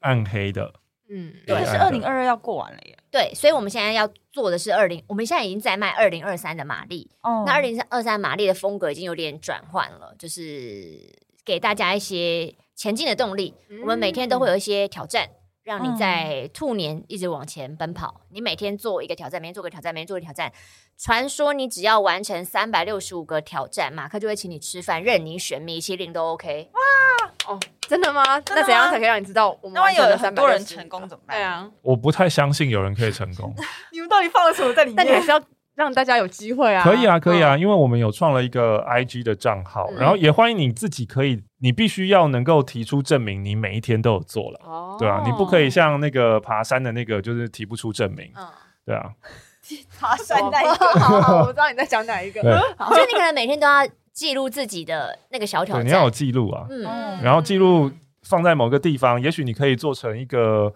[0.00, 0.72] 暗黑的。
[1.10, 2.96] 嗯，对，是二零二二要过完了耶。
[3.10, 7.10] 对，所以我们现在要做的是二零，我们现在已经在卖二零二三的马力。
[7.22, 11.12] 哦，那二零二三马力的风格已经有点转换了，就是
[11.44, 13.54] 给大家一些前进的动力。
[13.82, 15.28] 我们每天都会有一些挑战。
[15.70, 18.22] 让你在兔年一直往前奔跑。
[18.30, 20.52] 你每天做一个挑战，每天做个挑战，每天做个挑战。
[20.98, 26.68] 传说你只要完成三百六十五个挑战，马克就会请你吃饭，任你选，米其林都 OK。
[26.72, 28.24] 哇哦，真的吗？
[28.48, 31.36] 那怎样才可以让你知道我们有很多人成功怎么办？
[31.38, 33.54] 对啊，我不太相信有人可以成功。
[33.92, 34.96] 你们到底放了什么在里面？
[34.98, 35.40] 但你还是要。
[35.74, 36.82] 让大家有机会啊！
[36.82, 48.46] 可以啊，可以啊，因为我们有创了一个 IG 的账号，嗯、然后也欢迎你自己可以，你必须要能够提出证明，你每一天都有做了，哦、对啊，你不可以像那个爬山的那个，就是提不出证明，嗯、
[48.84, 49.10] 对啊，
[49.98, 50.86] 爬山那一个，
[51.38, 56.82] 我不知道你在讲哪一个， 就你可能每天都要记录自己的那个小挑战，你要有记录啊，嗯，
[57.22, 57.90] 然后记录
[58.30, 60.72] 放在某个地方，也许你可以做成一个。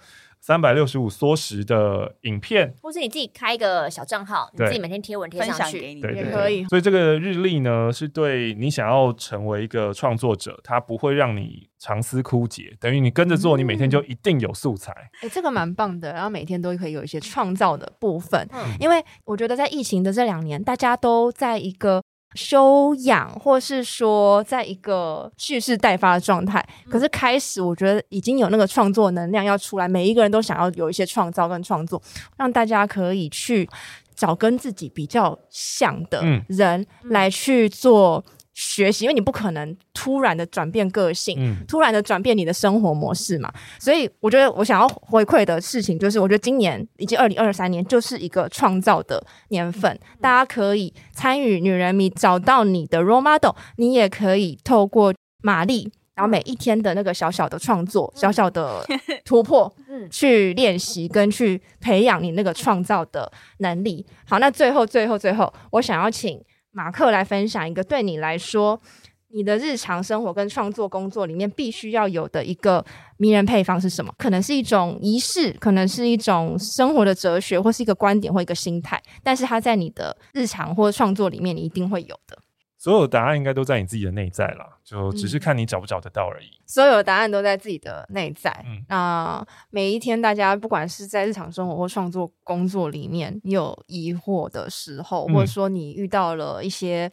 [0.47, 6.63] 三百六十五缩时的影片，或是你自己开一个小账号，你自己每天贴文贴上去，给你也可以。
[6.67, 14.93] 所以这个日历呢，是对你想要成为一个创作者，它不会让你长思枯竭，等于你跟着做，你每天就一定有素材。
[14.93, 18.47] 哎、嗯欸，这个蛮棒的，然后每天都可以有一些创造的部分。
[18.53, 22.03] 嗯，因为我觉得在疫情的这两年，大家都在一个。
[22.35, 32.01] 休养，或是说在一个蓄势待发的状态，可是开始我觉得已经有那个创作能量要出来，每一个人都想要有一些创造跟创作，
[32.37, 33.69] 让大家可以去
[34.15, 38.25] 找跟自己比较像的人来去做。
[38.55, 43.53] 学习，因为你不可能突然的转变个性，嗯、突然的转变你的生活模式嘛。
[43.81, 58.87] 所以我觉得我想要回馈的事情就是，我觉得今年以及二零二三年就是一个创造的年份，嗯、大家可以参与女人迷，找到你的 role model，你也可以透过玛丽，然后每一天的那个小小的创作、嗯、小小的
[59.27, 64.07] 突破，嗯，去练习跟去培养你那个创造的能力。
[64.25, 66.41] 好，那最后最后最后，我想要请。
[66.75, 68.81] 马克来分享一个对你来说，
[69.29, 72.85] 你的日常生活跟创作工作里面必须要有的一个
[73.17, 74.13] 迷人配方是什么？
[74.19, 79.01] 可能是一种仪式，可能是一种生活的哲学，或是一个观点或一个心态。
[79.23, 82.39] 但是它在你的日常或创作里面，你一定会有的。
[82.85, 86.49] 所有答案应该都在你自己的内在啦，就只是看你找不找得到而已。
[86.49, 88.51] 嗯、所有的答案都在自己的内在。
[88.67, 97.11] 嗯，那每一天，大家不管是在日常生活或创作工作里面，你有疑惑的时候，嗯、或者说你遇到了一些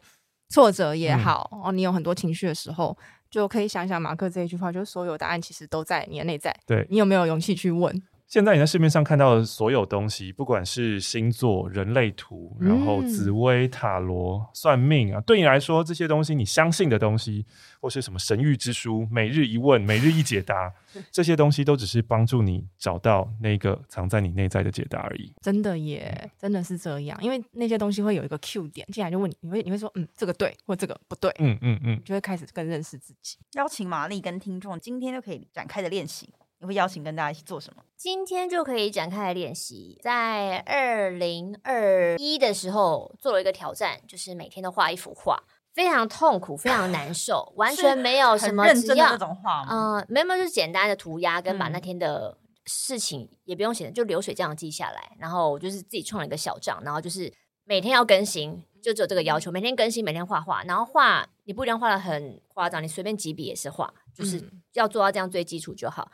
[0.50, 2.94] 挫折也好，嗯、哦，你有很多情绪的时候，
[3.30, 6.54] 就可以想想马克这一句话，就是所有答案其实都在你的内在。
[6.66, 7.90] 对，你有没有勇气去问？
[8.32, 17.44] 现在你在市面上看到的所有东西，不管是星座、人类图，然后紫薇塔罗、算命啊，对你来说这些东西，你相信的东西，
[17.78, 20.72] 或是什么神谕之书、每日一问、每日一解答，
[21.12, 25.30] 这些东西都只是帮助你找到那个藏在你内在的解答而已。
[25.42, 33.36] 真的耶，真的是这样，因为那些东西会有一个 Q 点，进来就问你，你会你会说，嗯，这个对，或这个不对，嗯嗯嗯，就会开始更认识自己。
[33.56, 36.32] 邀请玛丽跟听众今天就可以展开的练习。
[36.62, 37.82] 你会邀请跟大家一起做什么？
[37.96, 39.98] 今天就可以展开来练习。
[40.00, 45.42] 在二零二一的时候做了一个挑战，就是每天都画一幅画，
[45.74, 49.66] 非常痛苦，非常难受，完 全没有什么认真的那种画。
[49.68, 55.16] 嗯、呃，没有没有，就是简单的涂鸦，跟把那天的事情也不用写，就流水这样记下来。
[55.18, 57.32] 然后就是自己创了一个小账，然后就是
[57.64, 60.62] 每天要更新，就只有这个要求，每天更新，每天画画。
[60.62, 66.08] 然后画你不一定画的很夸张，你随便几笔也是画，就是要做到这样最基础就好。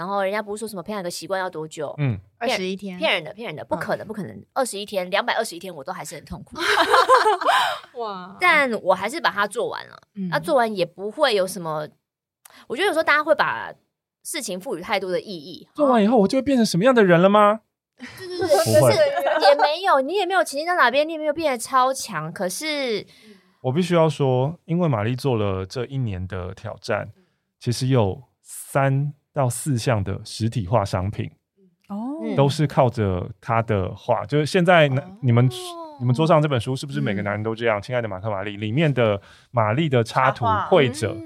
[0.00, 1.94] 然后人家不是说什么培养一个习惯要多久？
[1.98, 6.56] 嗯，二十一天，骗人的，骗人的，不可能，不可能，二十一天，两百二十一天，我都还是很痛苦。
[8.00, 8.34] 哇！
[8.40, 10.00] 但我还是把它做完了。
[10.30, 11.86] 那做完也不会有什么，
[12.66, 13.70] 我觉得有时候大家会把
[14.24, 15.68] 事情赋予太多的意义。
[15.74, 17.60] 做完以后，我就会变成什么样的人了吗？
[17.98, 18.98] 对 对对，就是
[19.46, 22.32] 也没有，你也没有前进到哪边，你也没有变得超强。
[22.32, 23.06] 可是
[23.60, 27.10] 我必须要说，因为玛丽做了这一年的挑战，
[27.58, 29.12] 其实有三。
[29.32, 31.30] 到四项的实体化商品
[31.88, 34.24] 哦，都是靠着他的画。
[34.26, 34.88] 就是现在，
[35.22, 35.48] 你们
[36.00, 37.80] 你们桌上这本书是不是每个男人都这样？
[37.80, 39.20] 亲爱的马克玛丽里面的
[39.50, 41.16] 玛丽的插图绘者，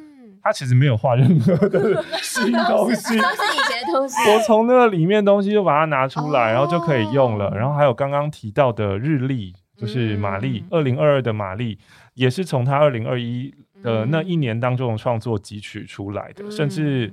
[0.42, 4.16] 他其实没有画任何的 新东西，都是以前的东西。
[4.30, 7.50] 我从那个里面东西就把它拿出来，然后就可以用了。
[7.54, 11.78] 然后还有刚刚提到的日历，就是玛丽二零二二的玛丽，
[12.14, 17.12] 也是从他二零二一的那一年当中的创作汲取出来的，甚至。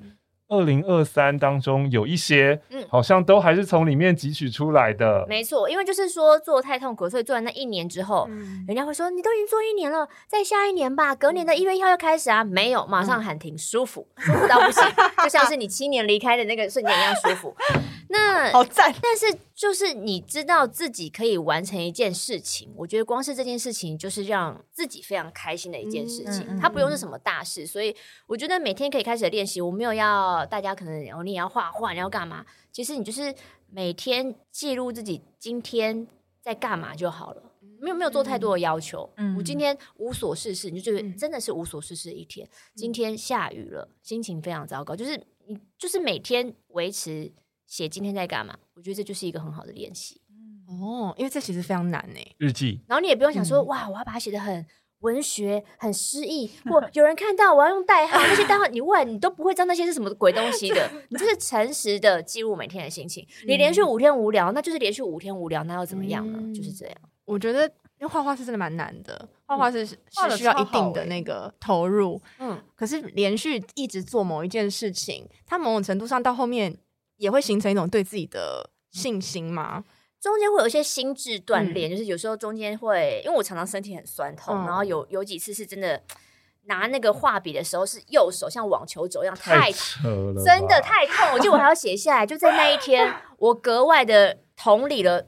[0.52, 5.26] 二零二三当中有一些，嗯，好像都还是从里面汲取出来的。
[5.30, 12.44] 没错，因为就是说做太痛苦，所以做完那一年之后，嗯、人家会说你都已经做一年了，再下一年吧，隔年的一月一号要开始啊。
[12.44, 14.84] 没有，马上喊停，舒服，舒服到不行，
[15.24, 17.56] 就像是你七年离开的那个瞬间一样舒服。
[18.10, 27.96] 那 好赞，但是就是你知道自己可以完成一件事情，我觉得光是这件事情就是让自己非常开心的一件事情，嗯、它不用是什么大事，所以
[28.26, 29.62] 我觉得每天可以开始练习。
[29.62, 32.44] 我没有要大家可能哦，你也要画画，你要干嘛？
[32.72, 33.32] 其实你就是
[33.70, 36.08] 每天记录自己今天
[36.42, 37.44] 在干嘛就好了，
[37.80, 39.08] 没有没有做太多的要求。
[39.18, 42.48] 嗯、我今天无所事事，你就觉得真的是无所事事的一天。
[42.48, 47.32] 嗯、今天下雨了，心情非常糟糕，就是你就是每天维持。
[47.72, 48.54] 写今天在干嘛？
[48.76, 50.20] 我觉得这就是一个很好的练习。
[50.68, 52.20] 哦，因为这其实非常难呢。
[52.38, 54.66] 日记，然后你也不用想说，嗯、哇，我要把它写得很
[55.00, 60.92] 文学、很诗意，或有人看到我要用代号，那些代号你问你都不会知道那些是什么鬼东西的。
[61.08, 63.26] 你就是诚实的记录每天的心情。
[63.48, 66.40] 你连续五天无聊，那就是连续五天无聊，那又怎么样呢？
[66.42, 66.96] 嗯、就是这样。
[67.24, 67.66] 我觉得，
[68.00, 72.22] 因为画画是真的蛮难的，画画是、嗯、是需要一定的那个投入。
[72.40, 76.78] 嗯，可是连续一直做某一件事情，它某种程度上到后面。
[77.22, 79.84] 也会形成一种对自己的信心吗？
[80.20, 86.02] 中间会有一些心智锻炼，嗯、就是有时候中间会，因为我常常身体很酸痛，嗯、然后有有几次是真的
[86.64, 92.26] 拿那个画笔的时候，是右手像网球肘一样太扯了，真的太痛，我记得我还要写下来。
[92.26, 95.28] 就在那一天，我格外的同理了。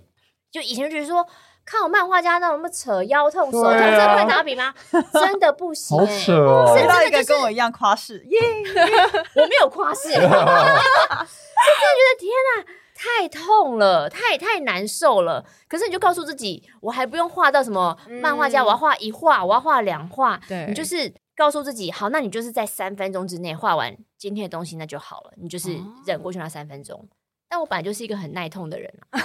[0.52, 1.28] 就以前就觉得说，
[1.66, 4.74] 看我漫画家那么扯腰痛、手痛，真的会拿笔吗？
[5.14, 6.78] 真的不行， 好扯哦！
[6.78, 8.40] 遇到一个跟我一样夸饰，耶！
[9.36, 10.10] 我没有夸饰。
[10.14, 15.46] 就真的觉得天哪，太痛了，太太难受了。
[15.70, 20.40] 可是你就告诉自己，我还不用画到什么漫画家，嗯、我要画一画，我要画两画。
[20.48, 25.32] 对，你就是告诉自己，好，那你就是在三分钟之内画完今天的东西，那就好了。
[25.38, 27.00] 你就是忍过去那三分钟。
[27.00, 27.08] 哦、
[27.48, 29.20] 但我本来就是一个很耐痛的人啊。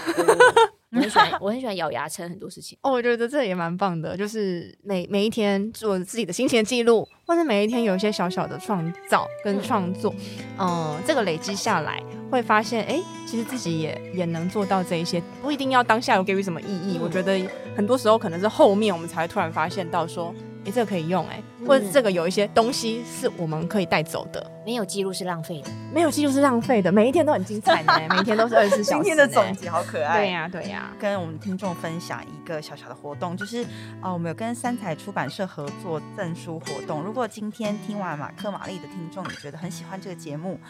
[0.90, 2.78] 我很喜欢， 我很喜欢咬牙撑很多事情。
[2.82, 10.14] 哦，我觉得这也蛮棒的，就是每每一天做自己的心情记录，或者每一天有一些小小的创造跟创作，
[10.58, 16.98] 嗯，这个累积下来，会发现，哎，其实自己也也能做到这一些，不一定要当下有给予什么意义。
[17.02, 17.38] 我觉得
[17.76, 20.34] 很多时候可能是后面我们才会突然发现到说。
[20.68, 24.50] 欸、这个可以用哎、欸，或者这个有一些东西是我们可以带走的。
[24.64, 26.92] 没有记录是浪费的，没有记录是浪费的。
[26.92, 29.02] 每一天都很精彩呢，每一天都是二十四小时。
[29.02, 30.18] 今天的总结好可爱。
[30.18, 30.96] 对呀、啊，对呀、啊。
[31.00, 33.64] 跟我们听众分享一个小小的活动，就是
[34.02, 37.02] 呃，我们有跟三彩出版社合作赠书活动。
[37.02, 40.60] 如果今天听完马克玛丽的听众，你觉得很喜欢这个节目，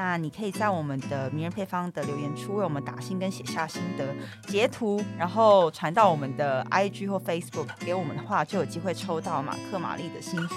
[0.00, 4.04] 那你可以在我们的名人配方的留言处为我们打星跟写下心得
[4.46, 10.54] 截图，然后传到我们的 IG 或 Facebook 给我们的话，就有机会抽到马克玛丽的新书。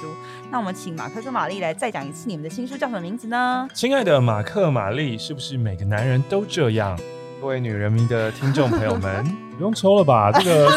[0.51, 3.67] 那我们请马克跟玛丽来再讲一次你们的新书叫什么名字呢？
[3.73, 6.95] 亲爱的马克玛丽，是不是每个男人都这样？
[7.41, 9.25] 各位女人迷的听众朋友们，
[9.57, 10.31] 不用抽了吧？
[10.31, 10.69] 这个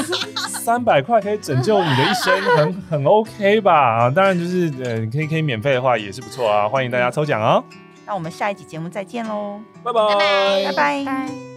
[0.49, 4.05] 三百块可以拯救你的一生，很很 OK 吧？
[4.05, 7.63] 啊，当然就是呃，可以可以免费的话也是不错啊，欢迎大家抽奖哦。
[8.07, 11.54] 那我们下一集节目再见喽，拜拜，拜拜。